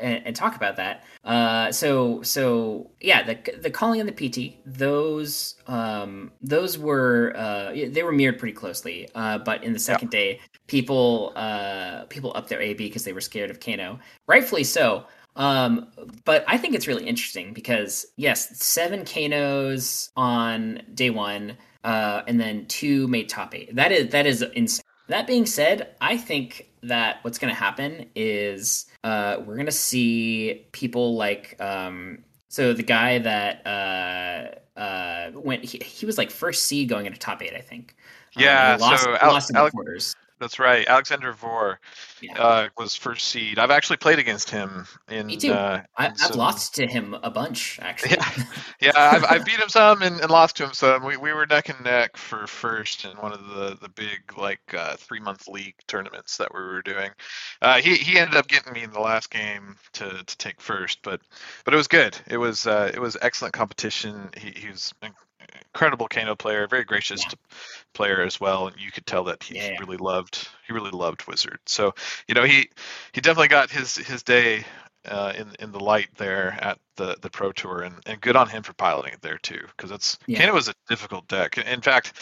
and, 0.00 0.26
and 0.26 0.36
talk 0.36 0.56
about 0.56 0.76
that. 0.76 1.04
Uh, 1.24 1.70
so 1.72 2.22
so 2.22 2.90
yeah, 3.00 3.22
the 3.22 3.58
the 3.60 3.70
calling 3.70 4.00
and 4.00 4.08
the 4.08 4.30
PT, 4.30 4.56
those 4.64 5.56
um, 5.66 6.30
those 6.40 6.78
were 6.78 7.34
uh, 7.36 7.72
they 7.72 8.02
were 8.02 8.12
mirrored 8.12 8.38
pretty 8.38 8.54
closely. 8.54 9.08
Uh, 9.14 9.38
but 9.38 9.62
in 9.64 9.72
the 9.72 9.78
second 9.78 10.10
day, 10.10 10.40
people 10.68 11.32
uh, 11.36 12.04
people 12.04 12.32
upped 12.34 12.48
their 12.48 12.60
AB 12.60 12.78
because 12.78 13.04
they 13.04 13.12
were 13.12 13.20
scared 13.20 13.50
of 13.50 13.60
Kano, 13.60 13.98
rightfully 14.26 14.64
so. 14.64 15.04
Um, 15.36 15.88
but 16.24 16.44
I 16.48 16.58
think 16.58 16.74
it's 16.74 16.86
really 16.86 17.06
interesting 17.06 17.52
because 17.52 18.06
yes, 18.16 18.58
seven 18.58 19.04
Kanos 19.04 20.10
on 20.16 20.82
day 20.94 21.10
one, 21.10 21.56
uh, 21.84 22.22
and 22.26 22.40
then 22.40 22.66
two 22.66 23.06
made 23.08 23.28
top 23.28 23.54
eight. 23.54 23.74
That 23.74 23.92
is 23.92 24.10
that 24.10 24.26
is 24.26 24.42
insane. 24.42 24.82
That 25.08 25.26
being 25.26 25.46
said, 25.46 25.94
I 26.00 26.16
think 26.16 26.68
that 26.82 27.18
what's 27.22 27.38
going 27.38 27.52
to 27.52 27.58
happen 27.58 28.06
is 28.14 28.86
uh, 29.04 29.36
we're 29.44 29.54
going 29.54 29.66
to 29.66 29.72
see 29.72 30.66
people 30.72 31.16
like 31.16 31.56
um, 31.60 32.18
so 32.48 32.72
the 32.72 32.82
guy 32.82 33.18
that 33.18 33.66
uh, 33.66 34.78
uh, 34.78 35.30
went 35.34 35.64
he, 35.64 35.78
he 35.78 36.06
was 36.06 36.18
like 36.18 36.30
first 36.30 36.64
seed 36.64 36.88
going 36.88 37.06
into 37.06 37.18
top 37.18 37.42
eight, 37.42 37.54
I 37.54 37.60
think. 37.60 37.94
Um, 38.36 38.42
Yeah, 38.42 38.76
he 38.76 38.82
lost, 38.82 39.04
so 39.04 39.16
Al- 39.20 39.32
lost 39.32 39.50
in 39.50 39.56
the 39.56 39.70
quarters. 39.70 40.14
That's 40.40 40.58
right. 40.58 40.86
Alexander 40.86 41.32
Vor 41.32 41.80
Yeah. 42.20 42.40
uh, 42.40 42.68
was 42.76 42.94
first 42.94 43.26
seed. 43.28 43.58
I've 43.58 43.70
actually 43.70 43.96
played 43.96 44.18
against 44.18 44.50
him 44.50 44.86
in. 45.08 45.26
Me 45.26 45.36
too. 45.36 45.52
Uh, 45.52 45.82
I, 45.96 46.06
I've 46.08 46.18
some- 46.18 46.36
lost 46.38 46.74
to 46.76 46.86
him 46.86 47.16
a 47.22 47.30
bunch 47.30 47.78
actually. 47.82 48.12
Yeah, 48.18 48.44
yeah. 48.80 48.92
I've, 48.96 49.24
I've 49.24 49.44
beat 49.44 49.58
him 49.58 49.68
some 49.68 50.02
and, 50.02 50.20
and 50.20 50.30
lost 50.30 50.56
to 50.58 50.64
him 50.64 50.72
some. 50.72 51.04
We, 51.04 51.16
we 51.16 51.32
were 51.32 51.46
neck 51.46 51.68
and 51.68 51.82
neck 51.84 52.16
for 52.16 52.46
first 52.46 53.04
in 53.04 53.16
one 53.18 53.32
of 53.32 53.46
the 53.48 53.76
the 53.80 53.88
big 53.88 54.20
like 54.36 54.60
uh, 54.76 54.96
three 54.96 55.20
month 55.20 55.48
league 55.48 55.74
tournaments 55.86 56.36
that 56.36 56.52
we 56.54 56.60
were 56.60 56.82
doing. 56.82 57.10
Uh, 57.60 57.80
he 57.80 57.96
he 57.96 58.18
ended 58.18 58.36
up 58.36 58.46
getting 58.48 58.72
me 58.72 58.82
in 58.82 58.90
the 58.92 59.00
last 59.00 59.30
game 59.30 59.76
to, 59.94 60.22
to 60.24 60.36
take 60.38 60.60
first, 60.60 61.00
but 61.02 61.20
but 61.64 61.74
it 61.74 61.76
was 61.76 61.88
good. 61.88 62.16
It 62.28 62.36
was 62.36 62.66
uh, 62.66 62.90
it 62.94 63.00
was 63.00 63.16
excellent 63.20 63.54
competition. 63.54 64.30
He 64.36 64.52
he 64.54 64.68
was 64.68 64.92
incredible 65.74 66.08
Kano 66.08 66.34
player, 66.34 66.66
very 66.66 66.84
gracious 66.84 67.24
Yeah. 67.24 67.32
player 67.94 68.22
as 68.22 68.40
well, 68.40 68.68
and 68.68 68.76
you 68.80 68.90
could 68.90 69.06
tell 69.06 69.24
that 69.24 69.42
he 69.42 69.54
Yeah, 69.54 69.78
really 69.78 69.96
loved 69.96 70.48
he 70.66 70.72
really 70.72 70.90
loved 70.90 71.26
Wizard. 71.26 71.58
So 71.66 71.94
you 72.28 72.34
know 72.34 72.44
he 72.44 72.70
he 73.12 73.20
definitely 73.20 73.48
got 73.48 73.70
his 73.70 73.96
his 73.96 74.22
day 74.22 74.64
uh, 75.06 75.32
in 75.36 75.54
in 75.60 75.72
the 75.72 75.80
light 75.80 76.08
there 76.16 76.52
at 76.62 76.78
the 76.96 77.16
the 77.22 77.30
Pro 77.30 77.52
Tour, 77.52 77.82
and, 77.82 77.96
and 78.06 78.20
good 78.20 78.36
on 78.36 78.48
him 78.48 78.62
for 78.62 78.72
piloting 78.74 79.12
it 79.14 79.22
there 79.22 79.38
too, 79.38 79.60
because 79.76 79.90
it's 79.90 80.18
Yeah. 80.26 80.38
Kano 80.38 80.54
was 80.54 80.68
a 80.68 80.74
difficult 80.88 81.28
deck. 81.28 81.58
In 81.58 81.80
fact, 81.80 82.14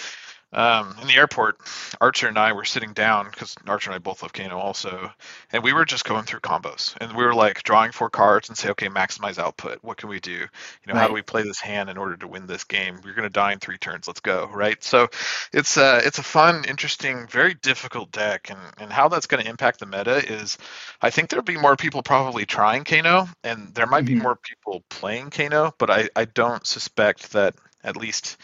um, 0.53 0.97
in 1.01 1.09
the 1.09 1.17
airport, 1.17 1.59
Archer 2.01 2.29
and 2.29 2.39
I 2.39 2.53
were 2.53 2.65
sitting 2.65 2.93
down 2.93 3.29
because 3.31 3.55
Archer 3.67 3.91
and 3.91 3.97
I 3.97 3.99
both 3.99 4.23
love 4.23 4.33
Kano 4.33 4.59
also, 4.59 5.11
and 5.53 5.63
we 5.63 5.73
were 5.73 5.85
just 5.85 6.05
going 6.05 6.25
through 6.25 6.41
combos, 6.41 6.95
and 7.01 7.15
we 7.17 7.25
were 7.25 7.35
like 7.35 7.63
drawing 7.63 7.93
four 7.93 8.11
cards 8.11 8.49
and 8.49 8.57
say, 8.57 8.71
okay, 8.71 8.89
maximize 8.89 9.39
output. 9.39 9.79
What 9.83 9.97
can 9.99 10.09
we 10.09 10.21
do? 10.21 10.31
You 10.33 10.49
know, 10.87 10.95
how 10.95 11.09
do 11.09 11.13
we 11.15 11.23
play 11.23 11.43
this 11.43 11.61
hand 11.61 11.91
in 11.91 11.99
order 11.99 12.17
to 12.17 12.29
win 12.29 12.47
this 12.47 12.65
game? 12.65 13.01
We're 13.05 13.15
going 13.15 13.25
to 13.25 13.31
die 13.31 13.53
in 13.53 13.59
three 13.59 13.79
turns. 13.79 14.07
Let's 14.07 14.21
go, 14.21 14.49
right? 14.53 14.83
So 14.83 15.09
it's 15.53 15.77
uh, 15.77 16.01
it's 16.05 16.19
a 16.19 16.23
fun, 16.23 16.65
interesting, 16.69 17.27
very 17.29 17.55
difficult 17.55 18.11
deck, 18.13 18.51
and 18.51 18.59
and 18.79 18.93
how 18.93 19.09
that's 19.09 19.27
going 19.27 19.43
to 19.43 19.51
impact 19.51 19.81
the 19.81 19.87
meta 19.87 20.17
is, 20.33 20.59
I 21.03 21.11
think 21.11 21.29
there'll 21.31 21.45
be 21.45 21.57
more 21.57 21.77
people 21.77 22.03
probably 22.03 22.47
trying 22.47 22.85
Kano, 22.85 23.29
and 23.45 23.75
there 23.75 23.87
might 23.87 24.05
be 24.05 24.15
Mhm. 24.15 24.23
more 24.23 24.37
people 24.37 24.85
playing 24.91 25.31
Kano, 25.31 25.75
but 25.79 25.91
I 25.91 26.09
I 26.17 26.25
don't 26.27 26.67
suspect 26.67 27.33
that 27.33 27.55
at 27.85 27.97
least 27.97 28.37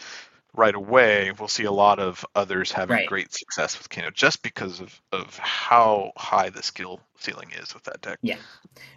right 0.55 0.75
away 0.75 1.31
we'll 1.39 1.47
see 1.47 1.63
a 1.63 1.71
lot 1.71 1.99
of 1.99 2.25
others 2.35 2.71
having 2.71 2.95
Right. 2.97 3.07
great 3.07 3.33
success 3.33 3.77
with 3.77 3.89
Kano 3.89 4.11
just 4.11 4.43
because 4.43 4.79
of 4.79 5.01
of 5.11 5.37
how 5.37 6.11
high 6.17 6.49
the 6.49 6.61
skill 6.63 6.99
ceiling 7.17 7.49
is 7.59 7.73
with 7.73 7.83
that 7.83 8.01
deck. 8.01 8.19
Yeah. 8.21 8.35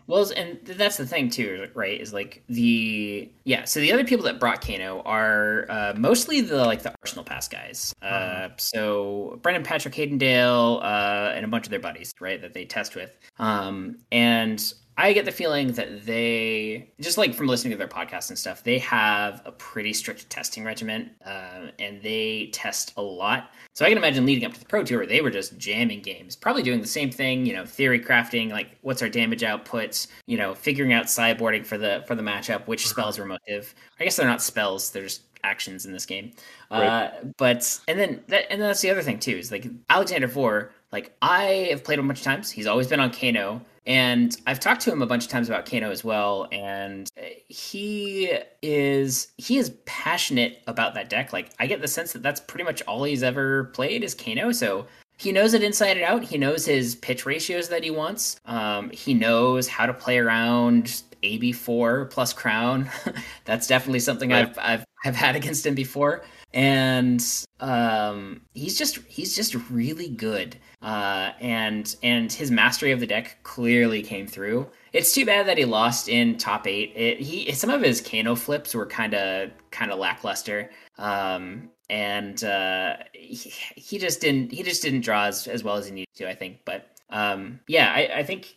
Well, 0.08 0.30
and 0.36 0.58
that's 0.64 0.96
the 0.96 1.06
thing 1.06 1.30
too, 1.30 1.68
right? 1.74 2.00
Is 2.00 2.12
like 2.12 2.42
the 2.48 3.30
yeah. 3.44 3.64
So 3.64 3.80
the 3.80 3.92
other 3.92 4.04
people 4.04 4.24
that 4.26 4.38
brought 4.40 4.60
Kano 4.66 5.00
are 5.04 5.66
uh, 5.68 5.94
mostly 5.96 6.40
the 6.40 6.64
like 6.64 6.82
the 6.82 6.92
Arsenal 7.02 7.24
Pass 7.24 7.48
guys. 7.48 7.94
Uh, 8.02 8.48
so 8.56 9.38
Brendan 9.42 9.62
Patrick 9.64 9.94
Haydendale 9.94 10.82
uh, 10.82 11.32
and 11.34 11.44
a 11.44 11.48
bunch 11.48 11.66
of 11.66 11.70
their 11.70 11.80
buddies, 11.80 12.12
right? 12.20 12.40
That 12.40 12.52
they 12.54 12.64
test 12.64 12.94
with. 12.96 13.10
Um, 13.38 13.98
and 14.12 14.62
I 14.98 15.12
get 15.12 15.26
the 15.26 15.32
feeling 15.32 15.72
that 15.72 16.06
they 16.06 16.88
just 17.00 17.18
like 17.18 17.34
from 17.34 17.48
listening 17.48 17.72
to 17.72 17.76
their 17.76 17.86
podcasts 17.86 18.30
and 18.30 18.38
stuff, 18.38 18.62
they 18.62 18.78
have 18.78 19.42
a 19.44 19.52
pretty 19.52 19.92
strict 19.92 20.28
testing 20.30 20.64
regimen, 20.64 21.10
uh, 21.24 21.68
and 21.78 22.00
they 22.02 22.48
test 22.52 22.94
a 22.96 23.02
lot. 23.02 23.50
So 23.74 23.84
I 23.84 23.88
can 23.90 23.98
imagine 23.98 24.24
leading 24.24 24.46
up 24.46 24.54
to 24.54 24.60
the 24.60 24.64
Pro 24.64 24.82
Tour, 24.84 25.04
they 25.04 25.20
were 25.20 25.30
just 25.30 25.58
jamming 25.58 26.00
games, 26.00 26.34
probably 26.34 26.62
doing 26.62 26.80
the 26.80 26.86
same 26.86 27.10
thing, 27.10 27.44
you 27.44 27.52
know, 27.52 27.66
theory 27.66 28.00
crafting, 28.00 28.50
like 28.50 28.78
what's 28.80 29.02
our 29.02 29.10
damage 29.10 29.42
outputs, 29.42 30.06
you 30.26 30.38
know, 30.38 30.54
figuring 30.54 30.94
out 30.94 31.06
sideboarding 31.06 31.66
for 31.66 31.76
the 31.76 32.02
for 32.06 32.14
the 32.14 32.22
matchup, 32.22 32.66
which 32.66 32.88
spells 32.88 33.18
are 33.18 33.26
motive. 33.26 33.74
I 34.00 34.04
guess 34.04 34.16
they're 34.16 34.26
not 34.26 34.40
spells; 34.40 34.90
they're 34.92 35.02
just 35.02 35.22
actions 35.44 35.86
in 35.86 35.92
this 35.92 36.06
game. 36.06 36.32
Uh, 36.70 37.10
but 37.36 37.78
and 37.86 37.98
then 37.98 38.22
that 38.28 38.50
and 38.50 38.60
that's 38.60 38.80
the 38.80 38.90
other 38.90 39.02
thing 39.02 39.18
too 39.18 39.36
is 39.36 39.52
like 39.52 39.66
Alexander 39.90 40.26
Vor. 40.26 40.72
Like 40.90 41.14
I 41.20 41.68
have 41.70 41.84
played 41.84 41.98
him 41.98 42.06
a 42.06 42.08
bunch 42.08 42.20
of 42.20 42.24
times. 42.24 42.50
He's 42.50 42.66
always 42.66 42.86
been 42.88 43.00
on 43.00 43.10
Kano. 43.10 43.60
And 43.86 44.36
I've 44.46 44.58
talked 44.58 44.80
to 44.82 44.92
him 44.92 45.00
a 45.00 45.06
bunch 45.06 45.24
of 45.24 45.30
times 45.30 45.48
about 45.48 45.64
Kano 45.64 45.90
as 45.90 46.02
well, 46.02 46.48
and 46.50 47.08
he 47.48 48.32
is 48.60 49.28
he 49.36 49.58
is 49.58 49.70
passionate 49.86 50.62
about 50.66 50.94
that 50.94 51.08
deck. 51.08 51.32
Like 51.32 51.50
I 51.60 51.66
get 51.66 51.80
the 51.80 51.88
sense 51.88 52.12
that 52.12 52.22
that's 52.22 52.40
pretty 52.40 52.64
much 52.64 52.82
all 52.82 53.04
he's 53.04 53.22
ever 53.22 53.64
played 53.74 54.02
is 54.02 54.14
Kano. 54.14 54.50
So 54.50 54.86
he 55.18 55.30
knows 55.32 55.54
it 55.54 55.62
inside 55.62 55.96
and 55.96 56.02
out. 56.02 56.24
He 56.24 56.36
knows 56.36 56.66
his 56.66 56.96
pitch 56.96 57.24
ratios 57.24 57.68
that 57.68 57.84
he 57.84 57.90
wants. 57.90 58.40
Um, 58.44 58.90
he 58.90 59.14
knows 59.14 59.68
how 59.68 59.86
to 59.86 59.94
play 59.94 60.18
around 60.18 61.02
AB4 61.22 62.10
plus 62.10 62.32
Crown. 62.32 62.90
that's 63.44 63.66
definitely 63.66 64.00
something 64.00 64.30
Right. 64.30 64.48
I've 64.48 64.58
I've 64.58 64.84
I've 65.04 65.16
had 65.16 65.36
against 65.36 65.64
him 65.64 65.74
before, 65.74 66.24
and 66.52 67.24
um, 67.60 68.40
he's 68.54 68.76
just 68.76 68.98
he's 69.06 69.36
just 69.36 69.54
really 69.70 70.08
good. 70.08 70.56
Uh, 70.86 71.32
and 71.40 71.96
and 72.04 72.32
his 72.32 72.52
mastery 72.52 72.92
of 72.92 73.00
the 73.00 73.06
deck 73.08 73.38
clearly 73.42 74.02
came 74.02 74.24
through. 74.24 74.64
It's 74.92 75.12
too 75.12 75.26
bad 75.26 75.48
that 75.48 75.58
he 75.58 75.64
lost 75.64 76.08
in 76.08 76.38
top 76.38 76.68
eight. 76.68 76.92
It, 76.94 77.18
he 77.18 77.50
some 77.54 77.70
of 77.70 77.82
his 77.82 78.00
Kano 78.00 78.36
flips 78.36 78.72
were 78.72 78.86
kind 78.86 79.12
of 79.12 79.50
kind 79.72 79.90
of 79.90 79.98
lackluster. 79.98 80.70
Um, 80.96 81.70
and 81.90 82.42
uh, 82.44 82.98
he, 83.12 83.52
he 83.74 83.98
just 83.98 84.20
didn't 84.20 84.52
he 84.52 84.62
just 84.62 84.80
didn't 84.80 85.00
draw 85.00 85.24
as, 85.24 85.48
as 85.48 85.64
well 85.64 85.74
as 85.74 85.86
he 85.86 85.92
needed 85.92 86.14
to. 86.14 86.28
I 86.28 86.36
think, 86.36 86.58
but 86.64 86.88
um, 87.10 87.58
yeah, 87.66 87.92
I, 87.92 88.18
I 88.18 88.22
think 88.22 88.54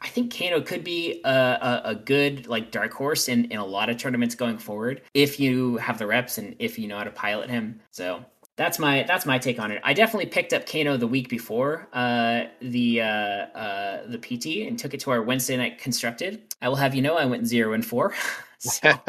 I 0.00 0.08
think 0.08 0.34
Kano 0.34 0.62
could 0.62 0.82
be 0.82 1.20
a, 1.24 1.28
a, 1.30 1.82
a 1.90 1.94
good 1.94 2.46
like 2.46 2.70
dark 2.70 2.94
horse 2.94 3.28
in, 3.28 3.44
in 3.46 3.58
a 3.58 3.66
lot 3.66 3.90
of 3.90 3.98
tournaments 3.98 4.34
going 4.34 4.56
forward 4.56 5.02
if 5.12 5.38
you 5.38 5.76
have 5.76 5.98
the 5.98 6.06
reps 6.06 6.38
and 6.38 6.56
if 6.58 6.78
you 6.78 6.88
know 6.88 6.96
how 6.96 7.04
to 7.04 7.10
pilot 7.10 7.50
him. 7.50 7.80
So 7.90 8.24
that's 8.56 8.78
my 8.78 9.04
that's 9.06 9.26
my 9.26 9.38
take 9.38 9.58
on 9.60 9.70
it. 9.70 9.80
I 9.84 9.92
definitely 9.92 10.26
picked 10.26 10.52
up 10.52 10.66
Kano 10.66 10.96
the 10.96 11.06
week 11.06 11.28
before 11.28 11.88
uh, 11.92 12.44
the 12.60 13.02
uh, 13.02 13.04
uh, 13.04 14.06
the 14.06 14.18
PT 14.18 14.66
and 14.66 14.78
took 14.78 14.94
it 14.94 15.00
to 15.00 15.10
our 15.10 15.22
Wednesday 15.22 15.56
night 15.56 15.78
constructed. 15.78 16.54
I 16.62 16.68
will 16.68 16.76
have 16.76 16.94
you 16.94 17.02
know 17.02 17.16
I 17.16 17.26
went 17.26 17.46
zero 17.46 17.74
and 17.74 17.84
four. 17.84 18.14
so, 18.58 18.88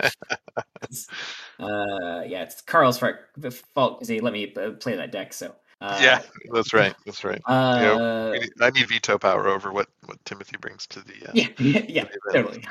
uh, 1.60 2.24
yeah, 2.28 2.44
it's 2.44 2.62
Carl's 2.62 3.00
fault 3.00 3.20
because 4.00 4.08
he 4.08 4.20
let 4.20 4.34
me 4.34 4.54
uh, 4.56 4.72
play 4.72 4.96
that 4.96 5.12
deck. 5.12 5.32
So 5.34 5.56
uh, 5.80 6.00
yeah, 6.02 6.22
that's 6.52 6.74
right. 6.74 6.94
That's 7.06 7.24
right. 7.24 7.42
We 8.34 8.40
need- 8.40 8.52
I 8.60 8.70
need 8.72 8.90
veto 8.90 9.18
power 9.18 9.48
over 9.48 9.72
what 9.72 9.88
what 10.06 10.24
Timothy 10.26 10.58
brings 10.58 10.86
to 10.88 11.00
the. 11.00 11.30
Uh, 11.30 11.32
yeah, 11.60 11.86
yeah, 11.88 12.04
the 12.04 12.34
totally. 12.34 12.66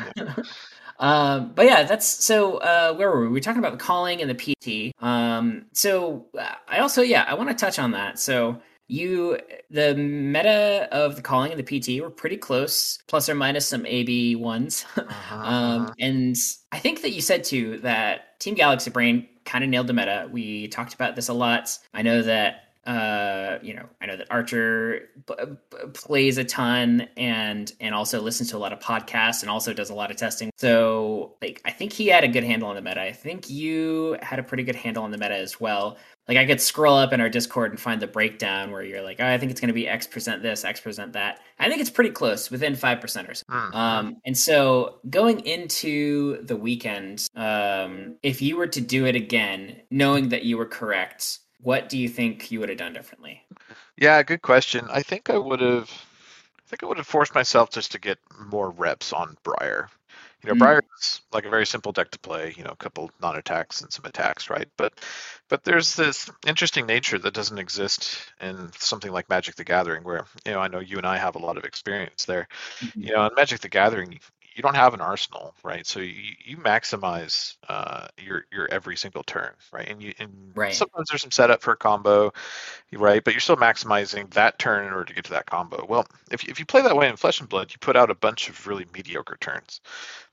Um, 0.99 1.53
but 1.55 1.67
yeah, 1.67 1.83
that's 1.85 2.07
so. 2.07 2.59
Uh, 2.59 2.95
where 2.95 3.11
were 3.11 3.21
we? 3.21 3.27
We 3.29 3.33
were 3.35 3.41
talking 3.41 3.59
about 3.59 3.73
the 3.73 3.85
calling 3.85 4.21
and 4.23 4.31
the 4.31 4.35
PT. 4.35 4.95
Um, 5.03 5.67
so 5.73 6.27
uh, 6.39 6.55
I 6.69 6.79
also, 6.79 7.03
yeah, 7.03 7.25
I 7.29 7.35
want 7.35 7.51
to 7.51 7.55
touch 7.55 7.79
on 7.79 7.93
that. 7.93 8.19
So 8.19 8.61
you, 8.89 9.39
the 9.71 9.95
meta 9.95 10.89
of 10.93 11.17
the 11.17 11.23
calling 11.23 11.53
and 11.53 11.63
the 11.63 11.81
PT 11.81 12.01
were 12.01 12.11
pretty 12.11 12.37
close, 12.37 12.99
plus 13.09 13.29
or 13.29 13.35
minus 13.35 13.67
some 13.67 13.85
AB 13.87 14.37
ones. 14.37 14.85
Uh-huh, 14.97 15.35
um, 15.37 15.83
uh-huh. 15.83 15.95
and 16.01 16.37
I 16.73 16.79
think 16.79 17.03
that 17.03 17.11
you 17.11 17.21
said 17.21 17.45
too 17.45 17.79
that 17.79 18.39
Team 18.41 18.55
Galaxy 18.55 18.91
Brain 18.91 19.29
kind 19.45 19.65
of 19.65 19.71
nailed 19.71 19.87
the 19.87 19.93
meta. 19.93 20.29
We 20.31 20.69
talked 20.69 20.95
about 20.95 21.17
this 21.17 21.29
a 21.29 21.33
lot. 21.33 21.77
I 21.95 22.03
know 22.03 22.23
that 22.23 22.66
uh, 22.87 23.59
you 23.63 23.75
know, 23.75 23.87
I 24.01 24.07
know 24.07 24.17
that 24.17 24.29
Archer 24.31 25.09
b- 25.27 25.35
b- 25.71 25.77
plays 25.93 26.39
a 26.39 26.45
ton 26.45 27.09
and 27.17 27.73
and 27.81 27.95
also 27.95 28.21
listens 28.21 28.51
to 28.51 28.57
a 28.57 28.59
lot 28.59 28.73
of 28.73 28.79
podcasts 28.79 29.43
and 29.43 29.51
also 29.51 29.73
does 29.73 29.91
a 29.91 29.95
lot 29.95 30.11
of 30.11 30.17
testing. 30.17 30.51
So, 30.57 31.35
like, 31.43 31.61
I 31.65 31.73
think 31.73 31.93
he 31.93 32.07
had 32.07 32.23
a 32.23 32.29
good 32.29 32.45
handle 32.45 32.69
on 32.69 32.77
the 32.77 32.83
meta. 32.83 33.03
I 33.03 33.13
think 33.13 33.51
you 33.51 34.17
had 34.23 34.39
a 34.39 34.43
pretty 34.43 34.63
good 34.63 34.77
handle 34.77 35.03
on 35.03 35.11
the 35.11 35.19
meta 35.19 35.37
as 35.37 35.61
well. 35.61 35.99
Like, 36.29 36.39
I 36.39 36.47
could 36.47 36.61
scroll 36.61 36.97
up 36.97 37.13
in 37.13 37.21
our 37.21 37.29
Discord 37.29 37.71
and 37.71 37.79
find 37.79 38.03
the 38.03 38.07
breakdown 38.09 38.73
where 38.73 38.83
you're 38.83 39.03
like, 39.03 39.19
oh, 39.21 39.27
I 39.27 39.39
think 39.39 39.53
it's 39.53 39.61
going 39.61 39.69
to 39.69 39.75
be 39.75 39.87
X 39.89 40.07
percent 40.07 40.43
this, 40.43 40.65
X 40.65 40.81
percent 40.81 41.13
that. 41.13 41.41
I 41.59 41.69
think 41.69 41.81
it's 41.81 41.91
pretty 41.91 42.11
close, 42.11 42.51
within 42.51 42.75
five 42.75 43.01
percent 43.01 43.29
or 43.29 43.35
so. 43.35 43.45
Hmm. 43.49 43.77
Um, 43.77 44.17
and 44.25 44.37
so 44.37 45.01
going 45.11 45.41
into 45.41 46.43
the 46.43 46.57
weekend, 46.57 47.27
um, 47.37 48.17
if 48.23 48.43
you 48.43 48.57
were 48.57 48.67
to 48.69 48.81
do 48.81 49.07
it 49.07 49.17
again, 49.17 49.83
knowing 49.91 50.31
that 50.31 50.45
you 50.45 50.57
were 50.57 50.67
correct, 50.67 51.41
what 51.63 51.89
do 51.89 51.99
you 51.99 52.09
think 52.09 52.51
you 52.51 52.61
would 52.61 52.69
have 52.69 52.79
done 52.79 52.93
differently? 52.93 53.43
Yeah, 53.97 54.23
good 54.23 54.43
question. 54.43 54.87
I 54.91 55.03
think 55.03 55.31
I 55.31 55.39
would 55.39 55.61
have. 55.61 55.91
I 55.91 56.69
think 56.69 56.83
I 56.83 56.87
would 56.87 56.99
have 56.99 57.07
forced 57.07 57.35
myself 57.35 57.71
just 57.71 57.93
to 57.93 58.01
get 58.01 58.19
more 58.51 58.71
reps 58.71 59.13
on 59.13 59.37
Briar. 59.45 59.89
You 60.43 60.49
know, 60.49 60.55
Mm. 60.55 60.59
Briar 60.59 60.83
is 60.99 61.21
like 61.33 61.45
a 61.45 61.51
very 61.51 61.67
simple 61.67 61.93
deck 61.93 62.11
to 62.11 62.19
play. 62.19 62.55
You 62.57 62.65
know, 62.65 62.71
a 62.71 62.77
couple 62.77 63.11
non-attacks 63.21 63.81
and 63.81 63.93
some 63.93 64.05
attacks, 64.05 64.51
right? 64.51 64.69
But 64.77 65.01
but 65.49 65.65
there's 65.65 65.95
this 65.95 66.31
interesting 66.47 66.87
nature 66.87 67.19
that 67.19 67.35
doesn't 67.35 67.59
exist 67.59 68.19
in 68.41 68.71
something 68.79 69.11
like 69.11 69.29
Magic 69.29 69.57
the 69.57 69.65
Gathering, 69.65 70.05
where 70.05 70.27
you 70.45 70.53
know 70.53 70.61
I 70.61 70.69
know 70.69 70.81
you 70.81 70.99
and 70.99 71.07
I 71.07 71.17
have 71.17 71.37
a 71.37 71.41
lot 71.41 71.57
of 71.57 71.65
experience 71.65 72.27
there. 72.27 72.49
You 72.95 73.13
know, 73.13 73.27
in 73.27 73.35
Magic 73.35 73.61
the 73.61 73.69
Gathering, 73.69 74.21
you 74.57 74.63
don't 74.63 74.75
have 74.77 74.95
an 74.95 75.03
arsenal, 75.03 75.55
right? 75.63 75.87
So 75.87 76.01
you, 76.01 76.35
you 76.45 76.57
maximize 76.59 77.57
uh, 77.69 78.09
your 78.19 78.47
your 78.53 78.69
every 78.73 78.97
single 78.97 79.23
turn, 79.23 79.53
right? 79.73 79.89
And 79.89 80.03
you 80.03 80.15
and 80.19 80.55
Right. 80.55 80.71
sometimes 80.71 81.09
there's 81.11 81.23
some 81.23 81.31
setup 81.31 81.63
for 81.63 81.73
a 81.73 81.77
combo, 81.77 82.33
right? 82.93 83.23
But 83.25 83.35
you're 83.35 83.41
still 83.41 83.57
maximizing 83.57 84.31
that 84.35 84.59
turn 84.59 84.87
in 84.87 84.93
order 84.93 85.07
to 85.07 85.15
get 85.15 85.25
to 85.27 85.33
that 85.33 85.47
combo. 85.47 85.87
Well, 85.89 86.07
if 86.31 86.45
if 86.49 86.59
you 86.59 86.67
play 86.67 86.83
that 86.83 86.97
way 86.97 87.09
in 87.09 87.17
Flesh 87.17 87.41
and 87.41 87.49
Blood, 87.49 87.73
you 87.73 87.79
put 87.81 87.97
out 87.97 88.11
a 88.11 88.15
bunch 88.15 88.49
of 88.49 88.67
really 88.67 88.87
mediocre 88.95 89.37
turns. 89.41 89.81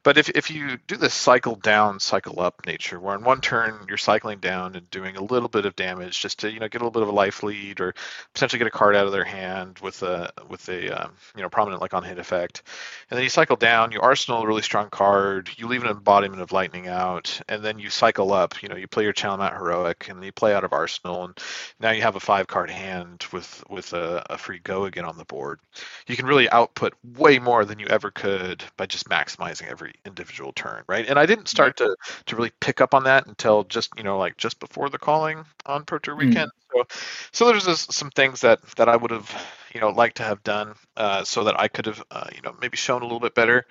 But 0.04 0.18
if 0.18 0.30
if 0.30 0.52
you 0.52 0.78
do 0.88 0.98
this 0.98 1.14
cycle 1.14 1.56
down, 1.56 2.00
cycle 2.02 2.42
up 2.42 2.66
nature, 2.66 3.00
where 3.00 3.16
in 3.16 3.24
one 3.24 3.40
turn 3.40 3.86
you're 3.88 3.98
cycling 3.98 4.40
down 4.40 4.76
and 4.76 4.90
doing 4.92 5.16
a 5.16 5.24
little 5.24 5.48
bit 5.48 5.66
of 5.66 5.78
damage 5.78 6.20
just 6.20 6.40
to 6.40 6.52
you 6.52 6.60
know 6.60 6.68
get 6.68 6.82
a 6.82 6.84
little 6.84 6.92
bit 6.92 7.04
of 7.04 7.08
a 7.08 7.14
life 7.14 7.42
lead 7.42 7.80
or 7.80 7.96
potentially 8.34 8.58
get 8.58 8.68
a 8.68 8.72
card 8.72 8.98
out 8.98 9.06
of 9.06 9.14
their 9.14 9.24
hand 9.24 9.80
with 9.80 10.04
a 10.04 10.32
with 10.50 10.68
a 10.68 10.90
um, 10.90 11.14
you 11.38 11.42
know 11.42 11.48
prominent 11.48 11.82
like 11.82 11.94
on 11.94 12.04
hit 12.04 12.20
effect, 12.20 12.64
and 13.10 13.18
then 13.18 13.24
you 13.24 13.30
cycle 13.30 13.56
down, 13.56 13.94
you 13.94 14.02
arsenal 14.02 14.42
a 14.42 14.48
really 14.48 14.62
strong 14.62 14.90
card, 14.90 15.50
you 15.56 15.68
leave 15.68 15.84
an 15.84 15.90
embodiment 15.90 16.42
of 16.42 16.52
lightning 16.52 16.90
out, 16.90 17.40
and 17.48 17.64
then 17.64 17.80
you 17.80 17.90
cycle 17.90 18.34
up. 18.34 18.62
You 18.62 18.68
know 18.68 18.76
you 18.76 18.88
play 18.88 19.04
your 19.04 19.14
Channel 19.14 19.38
Mount 19.38 19.54
heroic, 19.56 20.10
and 20.10 20.22
you 20.22 20.34
play 20.34 20.54
out 20.54 20.66
of 20.66 20.74
arsenal, 20.74 21.24
and 21.24 21.38
now 21.80 21.92
you 21.92 22.02
have 22.02 22.18
a 22.18 22.20
five 22.20 22.48
card 22.48 22.70
hand 22.70 23.26
with 23.32 23.64
with 23.70 23.94
a, 23.94 24.26
a 24.30 24.38
free 24.38 24.60
go 24.60 24.84
again 24.84 25.06
on 25.06 25.18
the 25.18 25.26
board. 25.26 25.62
You 26.08 26.18
can 26.18 26.26
really 26.26 26.50
output 26.50 26.94
way 27.18 27.40
more 27.40 27.64
than 27.64 27.80
you 27.80 27.88
ever 27.88 28.12
could 28.12 28.64
by 28.76 28.86
just 28.86 29.08
maximizing 29.08 29.70
every 29.70 29.93
individual 30.06 30.52
turn, 30.54 30.84
right? 30.88 31.08
And 31.08 31.18
I 31.18 31.26
didn't 31.26 31.48
start 31.48 31.78
to 31.78 31.96
to 32.26 32.36
really 32.36 32.52
pick 32.60 32.82
up 32.82 32.94
on 32.94 33.04
that 33.06 33.28
until 33.28 33.64
just 33.64 33.92
you 33.98 34.04
know 34.04 34.18
like 34.18 34.38
just 34.38 34.60
before 34.60 34.90
the 34.90 35.00
calling 35.00 35.46
on 35.66 35.86
Pro 35.86 36.00
Tour 36.00 36.16
Mm. 36.16 36.50
So 36.72 36.86
so 37.32 37.48
there's 37.48 37.66
just 37.66 37.94
some 37.94 38.10
things 38.12 38.42
that 38.42 38.62
that 38.78 38.90
I 38.90 38.96
would 38.96 39.12
have 39.12 39.30
you 39.74 39.82
know 39.82 39.90
liked 39.90 40.18
to 40.18 40.24
have 40.24 40.44
done 40.44 40.76
uh, 40.98 41.24
so 41.24 41.46
that 41.46 41.60
I 41.60 41.68
could 41.68 41.86
have 41.86 42.04
uh, 42.12 42.28
you 42.34 42.42
know 42.42 42.56
maybe 42.62 42.78
shown 42.78 43.02
a 43.02 43.06
little 43.06 43.20
bit 43.20 43.36
better. 43.36 43.66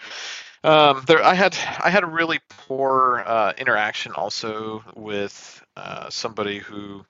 Um, 0.64 1.02
there, 1.06 1.22
I 1.22 1.34
had 1.34 1.56
I 1.82 1.90
had 1.90 2.04
a 2.04 2.06
really 2.06 2.40
poor 2.48 3.24
uh, 3.26 3.52
interaction 3.58 4.12
also 4.12 4.84
with 4.94 5.62
uh, 5.76 6.08
somebody 6.10 6.58
who 6.58 7.04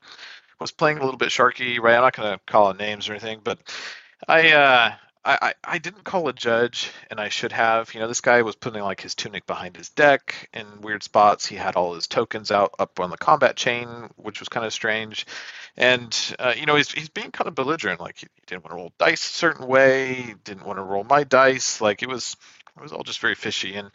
was 0.58 0.70
playing 0.70 0.98
a 0.98 1.04
little 1.04 1.18
bit 1.18 1.28
sharky. 1.28 1.78
Right, 1.78 1.96
I'm 1.96 2.02
not 2.02 2.16
going 2.16 2.32
to 2.32 2.40
call 2.46 2.68
out 2.68 2.78
names 2.78 3.08
or 3.08 3.12
anything, 3.12 3.40
but 3.44 3.58
I, 4.26 4.52
uh, 4.52 4.92
I 5.24 5.38
I 5.40 5.54
I 5.64 5.78
didn't 5.78 6.04
call 6.04 6.28
a 6.28 6.32
judge, 6.32 6.90
and 7.10 7.20
I 7.20 7.28
should 7.28 7.52
have. 7.52 7.94
You 7.94 8.00
know, 8.00 8.08
this 8.08 8.20
guy 8.20 8.42
was 8.42 8.56
putting 8.56 8.82
like 8.82 9.00
his 9.00 9.14
tunic 9.14 9.46
behind 9.46 9.76
his 9.76 9.88
deck 9.90 10.48
in 10.52 10.80
weird 10.80 11.02
spots. 11.02 11.46
He 11.46 11.56
had 11.56 11.76
all 11.76 11.94
his 11.94 12.06
tokens 12.06 12.50
out 12.50 12.74
up 12.78 13.00
on 13.00 13.10
the 13.10 13.16
combat 13.16 13.56
chain, 13.56 14.10
which 14.16 14.40
was 14.40 14.48
kind 14.48 14.66
of 14.66 14.72
strange. 14.72 15.26
And 15.76 16.16
uh, 16.38 16.54
you 16.56 16.66
know, 16.66 16.76
he's 16.76 16.90
he's 16.90 17.08
being 17.08 17.30
kind 17.30 17.48
of 17.48 17.54
belligerent. 17.54 18.00
Like 18.00 18.18
he, 18.18 18.26
didn't 18.46 18.64
want 18.64 18.72
to 18.72 18.76
roll 18.76 18.92
dice 18.98 19.24
a 19.24 19.32
certain 19.32 19.66
way. 19.66 20.34
Didn't 20.44 20.66
want 20.66 20.78
to 20.78 20.82
roll 20.82 21.04
my 21.04 21.24
dice. 21.24 21.80
Like 21.80 22.02
it 22.02 22.08
was 22.08 22.36
it 22.76 22.82
was 22.82 22.92
all 22.92 23.02
just 23.02 23.20
very 23.20 23.34
fishy. 23.34 23.74
And 23.76 23.90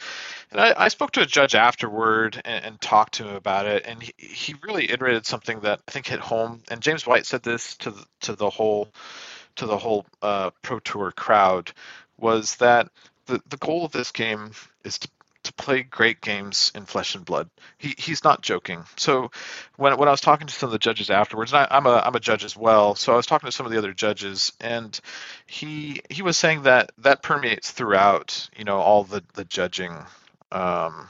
and 0.51 0.61
I, 0.61 0.73
I 0.77 0.87
spoke 0.87 1.11
to 1.11 1.21
a 1.21 1.25
judge 1.25 1.55
afterward 1.55 2.41
and, 2.45 2.65
and 2.65 2.81
talked 2.81 3.15
to 3.15 3.27
him 3.27 3.35
about 3.35 3.65
it, 3.65 3.85
and 3.85 4.01
he, 4.01 4.13
he 4.17 4.55
really 4.63 4.89
iterated 4.89 5.25
something 5.25 5.61
that 5.61 5.81
I 5.87 5.91
think 5.91 6.07
hit 6.07 6.19
home. 6.19 6.61
And 6.69 6.81
James 6.81 7.05
White 7.05 7.25
said 7.25 7.43
this 7.43 7.75
to 7.77 7.91
the, 7.91 8.05
to 8.21 8.35
the 8.35 8.49
whole 8.49 8.89
to 9.57 9.65
the 9.65 9.77
whole 9.77 10.05
uh, 10.21 10.51
pro 10.61 10.79
tour 10.79 11.11
crowd 11.11 11.71
was 12.17 12.55
that 12.57 12.89
the 13.25 13.41
the 13.49 13.57
goal 13.57 13.85
of 13.85 13.91
this 13.91 14.11
game 14.11 14.51
is 14.83 14.97
to 14.99 15.09
to 15.47 15.53
play 15.53 15.81
great 15.81 16.19
games 16.19 16.73
in 16.75 16.85
flesh 16.85 17.15
and 17.15 17.23
blood. 17.23 17.49
He 17.77 17.95
he's 17.97 18.23
not 18.23 18.41
joking. 18.41 18.83
So 18.97 19.31
when 19.77 19.97
when 19.97 20.07
I 20.07 20.11
was 20.11 20.21
talking 20.21 20.47
to 20.47 20.53
some 20.53 20.67
of 20.67 20.71
the 20.71 20.79
judges 20.79 21.09
afterwards, 21.09 21.53
and 21.53 21.61
I, 21.61 21.67
I'm 21.71 21.85
a 21.85 22.01
I'm 22.05 22.15
a 22.15 22.19
judge 22.19 22.43
as 22.43 22.55
well, 22.55 22.95
so 22.95 23.13
I 23.13 23.15
was 23.15 23.25
talking 23.25 23.47
to 23.47 23.51
some 23.51 23.65
of 23.65 23.71
the 23.71 23.77
other 23.77 23.93
judges, 23.93 24.51
and 24.59 24.99
he 25.45 26.01
he 26.09 26.21
was 26.21 26.37
saying 26.37 26.63
that 26.63 26.91
that 26.99 27.23
permeates 27.23 27.71
throughout 27.71 28.49
you 28.57 28.65
know 28.65 28.77
all 28.77 29.03
the 29.03 29.23
the 29.35 29.45
judging 29.45 29.93
um, 30.51 31.07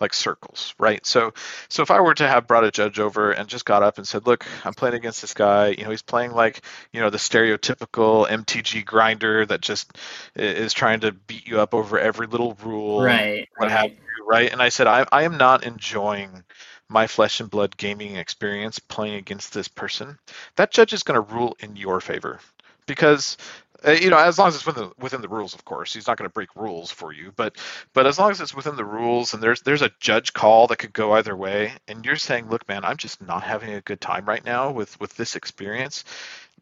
like 0.00 0.14
circles, 0.14 0.74
right? 0.78 1.04
So, 1.06 1.32
so 1.68 1.82
if 1.82 1.90
I 1.90 2.00
were 2.00 2.14
to 2.14 2.26
have 2.28 2.46
brought 2.46 2.64
a 2.64 2.70
judge 2.70 2.98
over 3.00 3.32
and 3.32 3.48
just 3.48 3.64
got 3.64 3.82
up 3.82 3.98
and 3.98 4.06
said, 4.06 4.26
"Look, 4.26 4.46
I'm 4.64 4.74
playing 4.74 4.94
against 4.94 5.20
this 5.20 5.34
guy. 5.34 5.68
You 5.68 5.84
know, 5.84 5.90
he's 5.90 6.02
playing 6.02 6.32
like 6.32 6.62
you 6.92 7.00
know 7.00 7.10
the 7.10 7.18
stereotypical 7.18 8.28
MTG 8.30 8.82
grinder 8.82 9.44
that 9.46 9.60
just 9.60 9.96
is 10.36 10.72
trying 10.72 11.00
to 11.00 11.12
beat 11.12 11.46
you 11.46 11.60
up 11.60 11.74
over 11.74 11.98
every 11.98 12.26
little 12.26 12.54
rule, 12.64 13.04
Right, 13.04 13.48
what 13.56 13.68
have 13.70 13.86
right. 13.86 13.98
you, 14.18 14.26
right?" 14.26 14.52
And 14.52 14.62
I 14.62 14.68
said, 14.70 14.86
"I 14.86 15.06
I 15.12 15.22
am 15.24 15.36
not 15.38 15.64
enjoying." 15.64 16.44
My 16.90 17.06
flesh 17.06 17.40
and 17.40 17.50
blood 17.50 17.76
gaming 17.76 18.16
experience 18.16 18.78
playing 18.78 19.14
against 19.16 19.52
this 19.52 19.68
person, 19.68 20.18
that 20.56 20.70
judge 20.70 20.92
is 20.94 21.02
going 21.02 21.16
to 21.16 21.34
rule 21.34 21.54
in 21.60 21.76
your 21.76 22.00
favor 22.00 22.40
because 22.86 23.36
Uh, 23.86 23.92
you 23.92 24.10
know, 24.10 24.18
as 24.18 24.38
long 24.38 24.48
as 24.48 24.56
it's 24.56 24.66
within 24.66 24.84
the, 24.88 24.92
within 24.98 25.20
the 25.22 25.28
rules, 25.28 25.54
of 25.54 25.64
course, 25.64 25.94
he's 25.94 26.06
not 26.06 26.18
going 26.18 26.28
to 26.28 26.32
break 26.34 26.56
rules 26.56 26.90
for 26.90 27.12
you. 27.12 27.32
But 27.36 27.56
but 27.94 28.06
as 28.06 28.18
long 28.18 28.30
as 28.32 28.40
it's 28.40 28.54
within 28.54 28.76
the 28.76 28.84
rules, 28.84 29.34
and 29.34 29.42
there's 29.42 29.62
there's 29.62 29.82
a 29.82 29.92
judge 30.00 30.32
call 30.32 30.66
that 30.68 30.78
could 30.78 30.92
go 30.92 31.12
either 31.12 31.36
way, 31.36 31.72
and 31.86 32.04
you're 32.04 32.16
saying, 32.16 32.48
look, 32.50 32.68
man, 32.68 32.84
I'm 32.84 32.96
just 32.96 33.22
not 33.22 33.44
having 33.44 33.74
a 33.74 33.80
good 33.80 34.00
time 34.00 34.26
right 34.26 34.44
now 34.44 34.72
with 34.72 34.98
with 35.00 35.16
this 35.16 35.36
experience. 35.36 36.04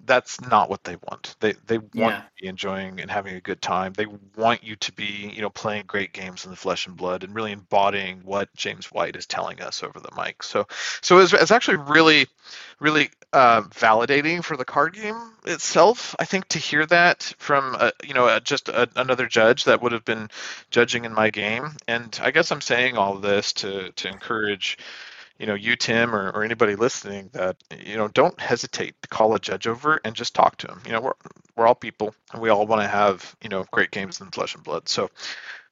That's 0.05 0.41
not 0.41 0.71
what 0.71 0.85
they 0.85 0.97
want. 0.97 1.35
They 1.41 1.55
they 1.67 1.79
want 1.79 1.93
Yeah. 1.95 2.17
you 2.17 2.23
to 2.23 2.43
be 2.43 2.47
enjoying 2.49 3.01
and 3.01 3.11
having 3.11 3.35
a 3.37 3.41
good 3.41 3.61
time. 3.63 3.93
They 3.93 4.07
want 4.37 4.63
you 4.63 4.77
to 4.77 4.93
be 4.93 5.33
you 5.35 5.43
know 5.43 5.51
playing 5.51 5.85
great 5.87 6.13
games 6.13 6.45
in 6.45 6.51
the 6.51 6.57
flesh 6.57 6.87
and 6.87 6.97
blood 6.97 7.25
and 7.25 7.35
really 7.35 7.53
embodying 7.53 8.21
what 8.25 8.55
James 8.55 8.87
White 8.93 9.17
is 9.17 9.27
telling 9.27 9.61
us 9.63 9.83
over 9.83 9.99
the 10.01 10.11
mic. 10.17 10.43
So 10.43 10.67
so 11.01 11.19
it's, 11.19 11.33
it's 11.33 11.51
actually 11.51 11.79
really 11.79 12.27
really 12.81 13.11
uh, 13.33 13.63
validating 13.63 14.43
for 14.45 14.57
the 14.57 14.65
card 14.65 14.95
game 14.95 15.17
itself. 15.47 16.15
I 16.19 16.25
think 16.25 16.49
to 16.49 16.59
hear 16.59 16.87
that 16.87 17.23
from 17.39 17.75
a, 17.75 17.93
you 18.05 18.15
know 18.15 18.29
a, 18.29 18.41
just 18.41 18.69
a, 18.69 18.89
another 18.97 19.27
judge 19.27 19.65
that 19.65 19.83
would 19.83 19.93
have 19.93 20.05
been 20.05 20.29
judging 20.71 21.05
in 21.05 21.13
my 21.13 21.31
game, 21.31 21.77
and 21.89 22.19
I 22.23 22.31
guess 22.31 22.51
I'm 22.53 22.61
saying 22.61 22.97
all 22.97 23.17
this 23.17 23.53
to 23.55 23.93
to 23.93 24.09
encourage 24.09 24.79
you 25.39 25.47
know 25.47 25.55
you 25.55 25.77
Tim 25.77 26.15
or, 26.15 26.31
or 26.31 26.45
anybody 26.45 26.77
listening 26.77 27.31
that 27.33 27.57
you 27.85 27.97
know 27.97 28.09
don't 28.09 28.39
hesitate 28.41 28.95
to 29.03 29.09
call 29.09 29.35
a 29.35 29.41
judge 29.41 29.67
over 29.67 30.01
and 30.05 30.15
just 30.15 30.35
talk 30.35 30.57
to 30.59 30.69
him. 30.69 30.81
You 30.87 30.93
know 30.93 31.01
we're 31.01 31.13
we're 31.57 31.67
all 31.67 31.75
people 31.75 32.15
and 32.33 32.43
we 32.43 32.51
all 32.51 32.67
want 32.67 32.83
to 32.83 32.89
have 32.89 33.37
you 33.43 33.49
know 33.49 33.65
great 33.73 33.91
games 33.91 34.21
in 34.21 34.31
flesh 34.31 34.55
and 34.55 34.65
blood. 34.65 34.89
So 34.89 35.11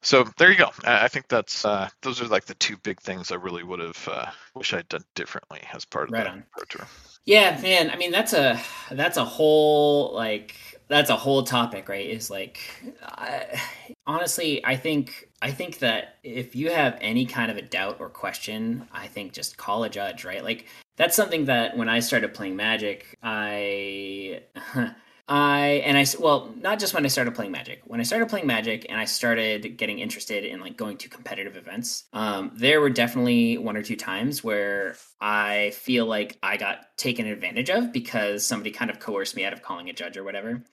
so 0.01 0.25
there 0.37 0.51
you 0.51 0.57
go. 0.57 0.71
I 0.83 1.05
I 1.05 1.07
think 1.07 1.27
that's 1.27 1.65
uh, 1.65 1.89
those 2.01 2.21
are 2.21 2.27
like 2.27 2.45
the 2.45 2.55
two 2.55 2.77
big 2.77 3.01
things 3.01 3.31
I 3.31 3.35
really 3.35 3.63
would 3.63 3.79
have 3.79 4.09
uh, 4.11 4.27
wish 4.55 4.73
I'd 4.73 4.89
done 4.89 5.03
differently 5.15 5.61
as 5.73 5.85
part 5.85 6.09
of 6.09 6.13
Right 6.13 6.25
the 6.25 6.31
on. 6.31 6.43
pro 6.51 6.63
tour. 6.69 6.87
Yeah, 7.25 7.59
man. 7.61 7.89
I 7.89 7.95
mean, 7.97 8.11
that's 8.11 8.33
a 8.33 8.59
that's 8.91 9.17
a 9.17 9.25
whole 9.25 10.13
like 10.13 10.74
that's 10.87 11.09
a 11.09 11.15
whole 11.15 11.43
topic, 11.43 11.89
right? 11.89 12.07
Is 12.07 12.29
like, 12.29 12.59
I, 13.01 13.61
honestly, 14.05 14.63
I 14.65 14.75
think 14.75 15.29
I 15.41 15.51
think 15.51 15.79
that 15.79 16.17
if 16.23 16.55
you 16.55 16.71
have 16.71 16.97
any 17.01 17.25
kind 17.25 17.51
of 17.51 17.57
a 17.57 17.61
doubt 17.61 17.97
or 17.99 18.09
question, 18.09 18.87
I 18.91 19.07
think 19.07 19.33
just 19.33 19.57
call 19.57 19.83
a 19.83 19.89
judge, 19.89 20.25
right? 20.25 20.43
Like 20.43 20.65
that's 20.95 21.15
something 21.15 21.45
that 21.45 21.77
when 21.77 21.89
I 21.89 21.99
started 21.99 22.33
playing 22.33 22.55
Magic, 22.55 23.17
I 23.21 24.41
I 25.27 25.81
and 25.85 25.97
I 25.97 26.05
well, 26.19 26.53
not 26.61 26.79
just 26.79 26.93
when 26.93 27.03
I 27.03 27.07
started 27.07 27.33
playing 27.33 27.51
Magic. 27.51 27.81
When 27.85 27.99
I 27.99 28.03
started 28.03 28.29
playing 28.29 28.45
Magic 28.45 28.85
and 28.89 28.99
I 28.99 29.05
started 29.05 29.77
getting 29.77 29.99
interested 29.99 30.45
in 30.45 30.61
like 30.61 30.77
going 30.77 30.97
to 30.97 31.09
competitive 31.09 31.57
events, 31.57 32.03
um, 32.13 32.51
there 32.55 32.79
were 32.79 32.91
definitely 32.91 33.57
one 33.57 33.75
or 33.75 33.81
two 33.81 33.95
times 33.95 34.43
where 34.43 34.95
I 35.19 35.71
feel 35.71 36.05
like 36.05 36.37
I 36.43 36.57
got 36.57 36.95
taken 36.97 37.25
advantage 37.25 37.71
of 37.71 37.91
because 37.91 38.45
somebody 38.45 38.69
kind 38.69 38.91
of 38.91 38.99
coerced 38.99 39.35
me 39.35 39.43
out 39.45 39.53
of 39.53 39.63
calling 39.63 39.89
a 39.89 39.93
judge 39.93 40.15
or 40.15 40.23
whatever. 40.23 40.63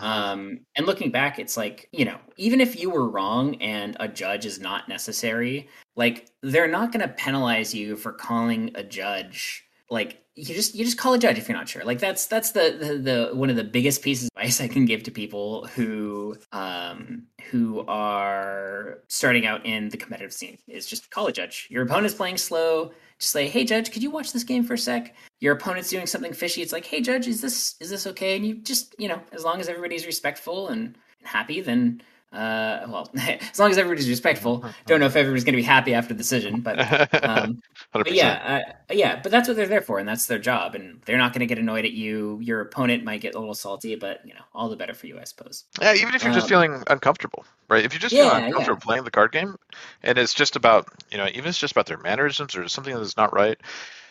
Um, 0.00 0.60
and 0.76 0.86
looking 0.86 1.10
back, 1.10 1.38
it's 1.38 1.56
like, 1.56 1.88
you 1.92 2.04
know, 2.04 2.18
even 2.36 2.60
if 2.60 2.78
you 2.80 2.90
were 2.90 3.08
wrong 3.08 3.56
and 3.56 3.96
a 4.00 4.08
judge 4.08 4.46
is 4.46 4.60
not 4.60 4.88
necessary, 4.88 5.68
like 5.96 6.30
they're 6.42 6.68
not 6.68 6.92
going 6.92 7.06
to 7.06 7.14
penalize 7.14 7.74
you 7.74 7.96
for 7.96 8.12
calling 8.12 8.70
a 8.74 8.82
judge. 8.82 9.64
Like 9.90 10.22
you 10.36 10.54
just 10.54 10.74
you 10.74 10.84
just 10.84 10.96
call 10.96 11.14
a 11.14 11.18
judge 11.18 11.38
if 11.38 11.48
you're 11.48 11.58
not 11.58 11.68
sure. 11.68 11.84
Like 11.84 11.98
that's 11.98 12.26
that's 12.26 12.52
the 12.52 12.76
the, 12.78 12.98
the 12.98 13.36
one 13.36 13.50
of 13.50 13.56
the 13.56 13.64
biggest 13.64 14.02
pieces 14.02 14.24
of 14.24 14.30
advice 14.36 14.60
I 14.60 14.68
can 14.68 14.84
give 14.84 15.02
to 15.04 15.10
people 15.10 15.66
who 15.74 16.36
um 16.52 17.24
who 17.50 17.84
are 17.88 19.00
starting 19.08 19.46
out 19.46 19.66
in 19.66 19.88
the 19.88 19.96
competitive 19.96 20.32
scene 20.32 20.58
is 20.68 20.86
just 20.86 21.10
call 21.10 21.26
a 21.26 21.32
judge. 21.32 21.66
Your 21.70 21.82
opponent's 21.82 22.14
playing 22.14 22.36
slow, 22.36 22.92
just 23.20 23.32
say, 23.32 23.48
"Hey 23.48 23.64
judge, 23.64 23.92
could 23.92 24.02
you 24.02 24.10
watch 24.10 24.32
this 24.32 24.44
game 24.44 24.64
for 24.64 24.74
a 24.74 24.78
sec?" 24.78 25.14
Your 25.40 25.54
opponent's 25.54 25.90
doing 25.90 26.06
something 26.06 26.32
fishy. 26.32 26.62
It's 26.62 26.72
like, 26.72 26.86
"Hey 26.86 27.00
judge, 27.00 27.28
is 27.28 27.40
this 27.40 27.76
is 27.80 27.90
this 27.90 28.06
okay?" 28.08 28.36
And 28.36 28.44
you 28.46 28.54
just, 28.56 28.94
you 28.98 29.08
know, 29.08 29.20
as 29.32 29.44
long 29.44 29.60
as 29.60 29.68
everybody's 29.68 30.06
respectful 30.06 30.68
and 30.68 30.96
happy, 31.22 31.60
then 31.60 32.02
uh 32.32 32.86
well, 32.88 33.10
as 33.18 33.58
long 33.58 33.70
as 33.70 33.78
everybody's 33.78 34.08
respectful. 34.08 34.64
Don't 34.86 35.00
know 35.00 35.06
if 35.06 35.16
everybody's 35.16 35.44
going 35.44 35.54
to 35.54 35.56
be 35.56 35.62
happy 35.62 35.94
after 35.94 36.14
the 36.14 36.18
decision, 36.18 36.60
but 36.60 36.78
um 37.24 37.62
but 38.04 38.14
yeah, 38.14 38.62
uh, 38.88 38.94
yeah, 38.94 39.20
but 39.22 39.30
that's 39.32 39.48
what 39.48 39.56
they're 39.56 39.66
there 39.66 39.82
for, 39.82 39.98
and 39.98 40.08
that's 40.08 40.26
their 40.26 40.38
job, 40.38 40.74
and 40.74 41.02
they're 41.04 41.18
not 41.18 41.32
going 41.32 41.40
to 41.40 41.46
get 41.46 41.58
annoyed 41.58 41.84
at 41.84 41.92
you. 41.92 42.38
Your 42.40 42.60
opponent 42.62 43.04
might 43.04 43.20
get 43.20 43.34
a 43.34 43.38
little 43.38 43.54
salty, 43.54 43.94
but 43.96 44.20
you 44.26 44.34
know, 44.34 44.40
all 44.54 44.68
the 44.68 44.76
better 44.76 44.94
for 44.94 45.06
you, 45.06 45.18
I 45.20 45.24
suppose. 45.24 45.64
Yeah, 45.80 45.94
even 45.94 46.14
if 46.14 46.24
you're 46.24 46.32
just 46.32 46.46
Um, 46.46 46.48
feeling 46.48 46.82
uncomfortable, 46.88 47.44
right? 47.68 47.84
If 47.84 47.92
you're 47.92 48.00
just 48.00 48.18
Yeah, 48.18 48.48
yeah. 48.48 48.50
uncomfortable 48.52 48.80
playing 48.80 49.04
the 49.04 49.10
card 49.10 49.32
game, 49.32 49.56
and 50.02 50.18
it's 50.18 50.34
just 50.34 50.56
about, 50.56 50.88
you 51.10 51.16
know, 51.18 51.26
even 51.28 51.40
if 51.40 51.46
it's 51.48 51.58
just 51.58 51.72
about 51.72 51.86
their 51.86 51.98
mannerisms 51.98 52.56
or 52.56 52.68
something 52.68 52.94
that's 52.94 53.16
not 53.16 53.32
right, 53.32 53.58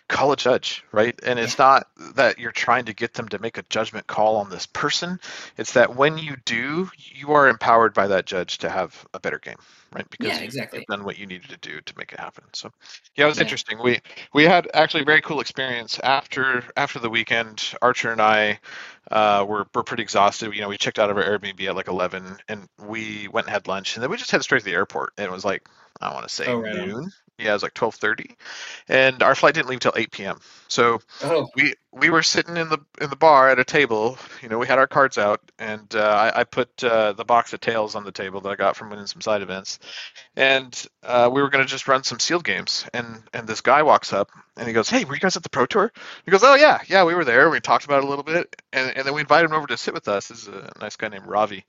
call 0.09 0.33
a 0.33 0.37
judge, 0.37 0.83
right? 0.91 1.19
And 1.25 1.39
it's 1.39 1.57
not 1.59 1.87
that 2.15 2.39
you're 2.39 2.51
trying 2.51 2.85
to 2.85 2.93
get 2.93 3.13
them 3.15 3.29
to 3.29 3.39
make 3.39 3.57
a 3.57 3.63
judgment 3.69 4.07
call 4.07 4.37
on 4.37 4.49
this 4.49 4.67
person. 4.67 5.19
It's 5.57 5.73
that 5.73 5.95
when 5.95 6.17
you 6.17 6.37
do, 6.45 6.89
you 6.97 7.33
are 7.33 7.47
empowered 7.49 7.93
by 7.93 8.07
that 8.07 8.25
judge 8.25 8.59
to 8.59 8.69
have 8.69 9.05
a 9.13 9.19
better 9.21 9.39
game, 9.39 9.57
right? 9.93 10.09
Because 10.09 10.39
Yeah, 10.39 10.43
exactly. 10.43 10.85
you've 10.85 10.85
done 10.87 11.05
what 11.05 11.19
you 11.19 11.27
needed 11.27 11.49
to 11.51 11.57
do 11.57 11.81
to 11.81 11.93
make 11.97 12.13
it 12.13 12.19
happen. 12.19 12.45
So, 12.53 12.71
yeah, 13.15 13.25
it 13.25 13.29
was 13.29 13.39
Yeah. 13.39 13.41
interesting. 13.41 13.79
We 13.83 13.99
we 14.33 14.43
had 14.45 14.69
actually 14.73 15.03
a 15.03 15.05
very 15.05 15.21
cool 15.21 15.39
experience 15.41 15.99
after 16.03 16.63
after 16.77 16.99
the 16.99 17.09
weekend. 17.09 17.73
Archer 17.81 18.11
and 18.11 18.21
I 18.21 18.59
uh, 19.11 19.45
were 19.47 19.67
were 19.73 19.83
pretty 19.83 20.03
exhausted. 20.03 20.53
You 20.53 20.61
know, 20.61 20.69
we 20.69 20.77
checked 20.77 20.99
out 20.99 21.09
of 21.09 21.17
our 21.17 21.23
Airbnb 21.23 21.65
at 21.67 21.75
like 21.75 21.87
11, 21.87 22.37
and 22.47 22.67
we 22.79 23.27
went 23.29 23.47
and 23.47 23.53
had 23.53 23.67
lunch, 23.67 23.95
and 23.95 24.03
then 24.03 24.09
we 24.11 24.17
just 24.17 24.31
headed 24.31 24.43
straight 24.43 24.59
to 24.59 24.65
the 24.65 24.73
airport. 24.73 25.13
And 25.17 25.25
it 25.25 25.31
was 25.31 25.45
like 25.45 25.67
I 26.01 26.13
want 26.13 26.27
to 26.27 26.33
say 26.33 26.53
Oh, 26.53 26.59
right 26.59 26.93
noon. 26.93 27.11
Yeah, 27.39 27.51
it 27.51 27.53
was 27.53 27.63
like 27.63 27.73
12:30, 27.73 28.35
and 28.87 29.23
our 29.23 29.35
flight 29.35 29.53
didn't 29.55 29.69
leave 29.69 29.79
till 29.79 29.93
8 29.95 30.11
p.m. 30.11 30.39
So 30.67 30.99
Oh, 31.21 31.47
we 31.55 31.73
we 31.91 32.09
were 32.09 32.21
sitting 32.21 32.57
in 32.57 32.69
the 32.69 32.79
in 33.01 33.09
the 33.09 33.15
bar 33.15 33.49
at 33.49 33.59
a 33.59 33.63
table. 33.63 34.17
You 34.41 34.49
know, 34.49 34.59
we 34.59 34.67
had 34.67 34.77
our 34.77 34.87
cards 34.87 35.17
out, 35.17 35.41
and 35.57 35.93
uh, 35.95 36.31
I, 36.35 36.41
I 36.41 36.43
put 36.43 36.83
uh, 36.83 37.13
the 37.13 37.25
box 37.25 37.53
of 37.53 37.61
tails 37.61 37.95
on 37.95 38.03
the 38.03 38.11
table 38.11 38.41
that 38.41 38.49
I 38.49 38.55
got 38.55 38.75
from 38.75 38.89
winning 38.89 39.07
some 39.07 39.21
side 39.21 39.41
events, 39.41 39.79
and 40.35 40.85
uh, 41.03 41.29
we 41.31 41.41
were 41.41 41.49
gonna 41.49 41.65
just 41.65 41.87
run 41.87 42.03
some 42.03 42.19
sealed 42.19 42.43
games. 42.43 42.85
And 42.93 43.23
and 43.33 43.47
this 43.47 43.61
guy 43.61 43.83
walks 43.83 44.13
up 44.13 44.29
and 44.57 44.67
he 44.67 44.73
goes, 44.73 44.89
"Hey, 44.89 45.05
were 45.05 45.13
you 45.13 45.19
guys 45.19 45.37
at 45.37 45.43
the 45.43 45.49
Pro 45.49 45.65
Tour?" 45.65 45.91
He 46.25 46.31
goes, 46.31 46.43
"Oh 46.43 46.55
yeah, 46.55 46.79
yeah, 46.87 47.03
we 47.03 47.15
were 47.15 47.25
there. 47.25 47.49
We 47.49 47.59
talked 47.59 47.85
about 47.85 47.99
it 47.99 48.05
a 48.05 48.07
little 48.09 48.23
bit, 48.23 48.61
and 48.73 48.95
and 48.95 49.05
then 49.07 49.13
we 49.13 49.21
invited 49.21 49.49
him 49.49 49.55
over 49.55 49.67
to 49.67 49.77
sit 49.77 49.93
with 49.93 50.07
us. 50.07 50.27
This 50.29 50.43
is 50.43 50.47
a 50.49 50.71
nice 50.79 50.95
guy 50.95 51.07
named 51.09 51.25
Ravi." 51.27 51.65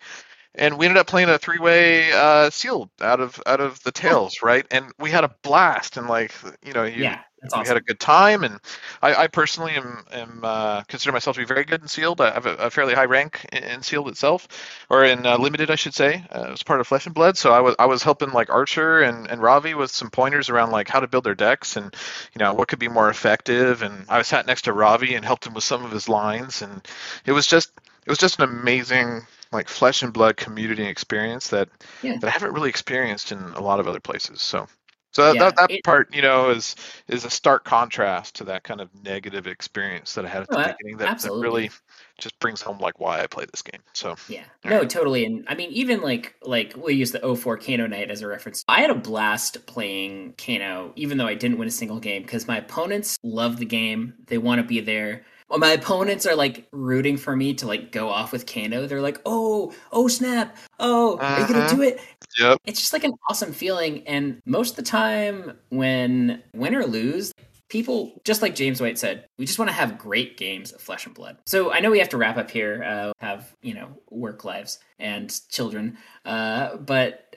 And 0.55 0.79
we 0.79 0.87
ended 0.87 0.99
up 0.99 1.07
playing 1.07 1.29
a 1.29 1.39
three-way 1.39 2.11
uh, 2.13 2.51
sealed 2.51 2.91
out 3.01 3.21
of 3.21 3.41
out 3.47 3.61
of 3.61 3.81
the 3.85 3.93
tails, 3.93 4.43
right? 4.43 4.67
And 4.71 4.87
we 4.99 5.11
had 5.11 5.23
a 5.23 5.35
blast, 5.43 5.97
and 5.97 6.09
like 6.09 6.33
you 6.65 6.73
know, 6.73 6.83
you, 6.83 7.05
yeah, 7.05 7.21
we 7.43 7.49
awesome. 7.49 7.67
had 7.67 7.77
a 7.77 7.81
good 7.81 7.99
time, 7.99 8.45
and 8.45 8.61
I, 9.01 9.15
I 9.15 9.27
personally 9.29 9.73
am, 9.73 10.05
am 10.13 10.41
uh, 10.43 10.83
consider 10.83 11.13
myself 11.13 11.37
to 11.37 11.41
be 11.41 11.47
very 11.47 11.65
good 11.65 11.81
in 11.81 11.89
sealed. 11.89 12.21
I 12.21 12.33
have 12.33 12.45
a, 12.47 12.55
a 12.57 12.71
fairly 12.71 12.95
high 12.95 13.07
rank 13.07 13.47
in, 13.53 13.65
in 13.65 13.83
sealed 13.83 14.09
itself, 14.09 14.49
or 14.91 15.05
in 15.05 15.25
uh, 15.25 15.39
limited, 15.39 15.71
I 15.71 15.77
should 15.77 15.95
say, 15.95 16.25
uh, 16.31 16.51
as 16.53 16.63
part 16.63 16.81
of 16.81 16.87
Flesh 16.87 17.07
and 17.07 17.15
Blood. 17.15 17.39
So 17.39 17.53
I 17.53 17.61
was 17.61 17.77
I 17.79 17.87
was 17.87 18.03
helping 18.03 18.33
like 18.33 18.51
Archer 18.51 19.01
and, 19.01 19.27
and 19.31 19.41
Ravi 19.41 19.75
with 19.75 19.91
some 19.91 20.11
pointers 20.11 20.51
around 20.51 20.71
like 20.71 20.89
how 20.89 21.01
to 21.01 21.09
build 21.09 21.25
their 21.25 21.35
decks 21.35 21.77
and 21.77 21.95
you 22.35 22.41
know 22.41 22.53
what 22.53 22.69
could 22.69 22.79
be 22.79 22.89
more 22.89 23.09
effective. 23.09 23.83
And 23.83 24.05
I 24.09 24.19
was 24.19 24.27
sat 24.27 24.47
next 24.47 24.63
to 24.63 24.73
Ravi 24.73 25.15
and 25.15 25.25
helped 25.25 25.47
him 25.47 25.55
with 25.55 25.65
some 25.65 25.85
of 25.85 25.93
his 25.93 26.09
lines, 26.09 26.61
and 26.61 26.87
it 27.25 27.33
was 27.33 27.47
just 27.47 27.71
it 28.05 28.11
was 28.11 28.19
just 28.19 28.39
an 28.39 28.45
amazing 28.51 29.23
like 29.53 29.69
flesh 29.69 30.03
and 30.03 30.13
blood 30.13 30.37
community 30.37 30.85
experience 30.87 31.49
that 31.49 31.69
Yeah. 32.03 32.17
that 32.21 32.27
I 32.27 32.31
haven't 32.31 32.53
really 32.53 32.69
experienced 32.69 33.33
in 33.33 33.39
a 33.39 33.61
lot 33.61 33.81
of 33.81 33.89
other 33.89 34.01
places. 34.01 34.41
So. 34.41 34.67
So 35.13 35.25
that, 35.25 35.35
Yeah, 35.35 35.43
that, 35.43 35.57
that 35.57 35.71
it- 35.73 35.83
part, 35.83 36.15
you 36.15 36.23
know, 36.23 36.51
is 36.51 36.77
is 37.09 37.25
a 37.25 37.31
stark 37.31 37.65
contrast 37.65 38.37
to 38.37 38.45
that 38.45 38.63
kind 38.63 38.81
of 38.81 38.89
negative 39.03 39.49
experience 39.49 40.15
that 40.15 40.25
I 40.25 40.29
had 40.29 40.43
at 40.43 40.49
the 40.51 40.57
beginning. 40.79 40.99
That, 40.99 41.19
that 41.23 41.33
really 41.33 41.69
just 42.17 42.39
brings 42.39 42.61
home 42.63 42.79
like 42.79 43.01
why 43.01 43.21
I 43.21 43.27
play 43.27 43.45
this 43.51 43.61
game. 43.61 43.81
So 43.93 44.15
Yeah. 44.29 44.45
No, 44.65 44.85
totally. 44.85 45.25
And 45.25 45.45
I 45.49 45.57
mean, 45.57 45.73
even 45.73 46.01
like 46.01 46.37
like 46.43 46.75
we'll 46.77 46.95
use 46.95 47.11
the 47.11 47.19
04 47.37 47.57
Kano 47.59 47.89
night 47.89 48.09
as 48.09 48.23
a 48.23 48.29
reference. 48.29 48.65
I 48.69 48.83
had 48.83 48.91
a 48.91 48.95
blast 48.95 49.67
playing 49.67 50.35
Kano, 50.39 50.93
even 50.95 51.19
though 51.19 51.27
I 51.27 51.35
didn't 51.35 51.59
win 51.59 51.67
a 51.67 51.73
single 51.73 51.99
game, 51.99 52.23
because 52.23 52.47
my 52.47 52.59
opponents 52.59 53.19
love 53.25 53.57
the 53.57 53.67
game. 53.67 54.15
They 54.29 54.39
want 54.39 54.61
to 54.61 54.65
be 54.65 54.79
there. 54.79 55.25
Well, 55.51 55.59
my 55.59 55.73
opponents 55.73 56.27
are 56.27 56.37
like 56.37 56.69
rooting 56.71 57.17
for 57.17 57.35
me 57.35 57.55
to 57.55 57.67
like 57.67 57.91
go 57.91 58.09
off 58.09 58.31
with 58.31 58.47
Kano. 58.47 58.87
They're 58.87 59.01
like, 59.03 59.21
oh, 59.27 59.73
oh 59.91 60.07
snap, 60.07 60.57
oh, 60.79 61.19
are 61.19 61.41
you 61.41 61.47
gonna 61.49 61.67
Mhm. 61.67 61.71
do 61.77 61.83
it? 61.83 62.01
yep, 62.39 62.59
it's 62.65 62.79
just 62.79 62.93
like 62.93 63.03
an 63.03 63.13
awesome 63.29 63.53
feeling 63.53 64.07
and 64.07 64.41
most 64.47 64.71
of 64.71 64.77
the 64.77 64.83
time 64.89 65.59
when 65.71 66.41
win 66.55 66.77
or 66.77 66.87
lose 66.87 67.33
people 67.71 68.21
just 68.25 68.43
like 68.43 68.55
james 68.55 68.81
white 68.81 68.99
said 68.99 69.27
we 69.39 69.47
just 69.47 69.59
want 69.59 69.69
to 69.69 69.75
have 69.75 69.99
great 69.99 70.37
games 70.37 70.73
of 70.73 70.81
flesh 70.81 71.07
and 71.07 71.15
blood. 71.15 71.39
So 71.47 71.73
i 71.73 71.81
know 71.81 71.91
we 71.91 71.99
have 71.99 72.11
to 72.11 72.17
wrap 72.17 72.37
up 72.37 72.51
here 72.51 72.85
uh, 72.85 73.13
have 73.19 73.55
you 73.63 73.75
know 73.75 73.89
work 74.11 74.45
lives 74.45 74.79
and 74.99 75.33
children 75.49 75.97
uh, 76.25 76.77
but 76.77 77.31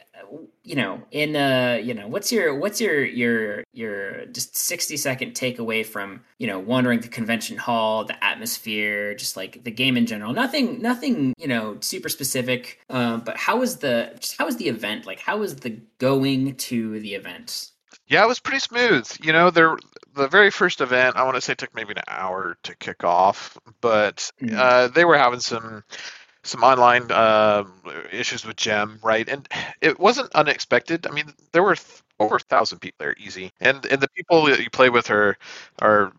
you 0.63 0.75
know 0.75 1.01
in 1.11 1.35
uh 1.35 1.79
you 1.81 1.93
know 1.93 2.07
what's 2.07 2.31
your 2.31 2.55
what's 2.55 2.79
your 2.79 3.03
your 3.03 3.63
your 3.73 4.25
just 4.27 4.55
60 4.55 4.97
second 4.97 5.33
takeaway 5.33 5.85
from 5.85 6.21
you 6.39 6.47
know 6.47 6.59
wandering 6.59 6.99
the 7.01 7.07
convention 7.07 7.57
hall 7.57 8.05
the 8.05 8.23
atmosphere 8.23 9.15
just 9.15 9.35
like 9.35 9.63
the 9.63 9.71
game 9.71 9.97
in 9.97 10.05
general? 10.05 10.33
Nothing 10.33 10.81
nothing 10.81 11.33
you 11.37 11.47
know 11.47 11.77
super 11.81 12.09
specific 12.09 12.79
um 12.89 13.21
but 13.21 13.37
how 13.37 13.57
was 13.57 13.77
the 13.77 14.13
just 14.19 14.37
how 14.37 14.45
was 14.45 14.57
the 14.57 14.67
event? 14.67 15.05
Like 15.05 15.19
how 15.19 15.37
was 15.37 15.57
the 15.57 15.81
going 15.97 16.55
to 16.55 16.99
the 16.99 17.15
event? 17.15 17.71
Yeah, 18.07 18.23
it 18.23 18.27
was 18.27 18.39
pretty 18.39 18.59
smooth. 18.59 19.09
You 19.21 19.33
know, 19.33 19.49
there 19.49 19.77
the 20.15 20.27
very 20.27 20.51
first 20.51 20.81
event 20.81 21.15
I 21.17 21.23
want 21.23 21.35
to 21.35 21.41
say 21.41 21.55
took 21.55 21.73
maybe 21.75 21.93
an 21.93 22.03
hour 22.07 22.57
to 22.63 22.75
kick 22.75 23.03
off, 23.03 23.57
but 23.81 24.29
Mm. 24.41 24.55
uh, 24.57 24.87
they 24.89 25.05
were 25.05 25.17
having 25.17 25.39
some 25.39 25.83
some 26.43 26.63
online 26.63 27.09
uh, 27.11 27.63
issues 28.11 28.45
with 28.45 28.57
Gem, 28.57 28.99
right? 29.03 29.27
And 29.29 29.47
it 29.81 29.99
wasn't 29.99 30.31
unexpected. 30.35 31.07
I 31.07 31.11
mean, 31.11 31.33
there 31.53 31.63
were 31.63 31.75
th- 31.75 32.01
over 32.19 32.35
a 32.37 32.39
thousand 32.39 32.79
people 32.79 32.97
there, 32.99 33.15
easy, 33.17 33.51
and 33.61 33.85
and 33.85 34.01
the 34.01 34.09
people 34.09 34.43
that 34.45 34.59
you 34.59 34.69
play 34.69 34.89
with 34.89 35.09
are 35.11 35.37
are 35.81 36.11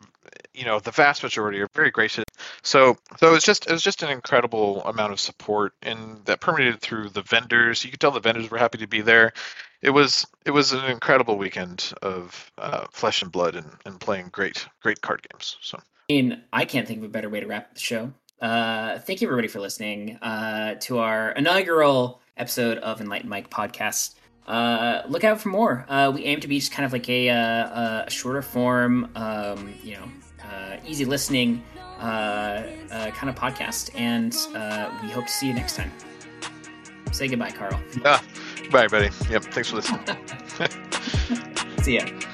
you 0.54 0.64
know 0.64 0.78
the 0.80 0.90
vast 0.90 1.22
majority 1.22 1.60
are 1.60 1.68
very 1.74 1.90
gracious. 1.90 2.24
So 2.62 2.96
so 3.18 3.28
it 3.28 3.32
was 3.32 3.44
just 3.44 3.66
it 3.66 3.72
was 3.72 3.82
just 3.82 4.02
an 4.02 4.10
incredible 4.10 4.82
amount 4.84 5.12
of 5.12 5.20
support, 5.20 5.74
and 5.82 6.24
that 6.26 6.40
permeated 6.40 6.80
through 6.80 7.10
the 7.10 7.22
vendors. 7.22 7.84
You 7.84 7.90
could 7.90 8.00
tell 8.00 8.10
the 8.10 8.20
vendors 8.20 8.50
were 8.50 8.58
happy 8.58 8.78
to 8.78 8.86
be 8.86 9.00
there. 9.02 9.32
It 9.84 9.90
was 9.90 10.26
it 10.46 10.50
was 10.50 10.72
an 10.72 10.86
incredible 10.86 11.36
weekend 11.36 11.92
of 12.00 12.50
uh, 12.56 12.86
flesh 12.90 13.20
and 13.20 13.30
blood 13.30 13.54
and, 13.54 13.70
and 13.84 14.00
playing 14.00 14.30
great 14.32 14.66
great 14.80 15.02
card 15.02 15.24
games. 15.30 15.58
So 15.60 15.78
I 15.78 16.12
mean, 16.12 16.42
I 16.54 16.64
can't 16.64 16.88
think 16.88 17.00
of 17.00 17.04
a 17.04 17.08
better 17.08 17.28
way 17.28 17.40
to 17.40 17.46
wrap 17.46 17.74
the 17.74 17.80
show. 17.80 18.10
Uh, 18.40 18.98
thank 19.00 19.20
you, 19.20 19.28
everybody, 19.28 19.48
for 19.48 19.60
listening 19.60 20.16
uh, 20.16 20.76
to 20.80 20.98
our 20.98 21.32
inaugural 21.32 22.22
episode 22.38 22.78
of 22.78 23.02
Enlightened 23.02 23.28
Mike 23.28 23.50
podcast. 23.50 24.14
Uh, 24.46 25.02
look 25.08 25.22
out 25.22 25.40
for 25.40 25.50
more. 25.50 25.84
Uh, 25.88 26.10
we 26.14 26.24
aim 26.24 26.40
to 26.40 26.48
be 26.48 26.58
just 26.58 26.72
kind 26.72 26.84
of 26.84 26.92
like 26.92 27.08
a, 27.08 27.30
uh, 27.30 28.04
a 28.06 28.10
shorter 28.10 28.42
form, 28.42 29.10
um, 29.14 29.72
you 29.82 29.94
know, 29.94 30.08
uh, 30.42 30.76
easy 30.86 31.04
listening 31.04 31.62
uh, 32.00 32.62
uh, 32.90 33.10
kind 33.12 33.30
of 33.30 33.34
podcast, 33.34 33.90
and 33.94 34.36
uh, 34.54 34.90
we 35.02 35.10
hope 35.10 35.26
to 35.26 35.32
see 35.32 35.46
you 35.46 35.54
next 35.54 35.76
time. 35.76 35.90
Say 37.12 37.28
goodbye, 37.28 37.52
Carl. 37.52 37.80
yeah, 38.04 38.20
bye, 38.70 38.88
buddy. 38.88 39.10
Yep, 39.30 39.44
thanks 39.44 39.70
for 39.70 39.76
listening. 39.76 40.00
See 41.82 41.96
ya. 41.96 42.30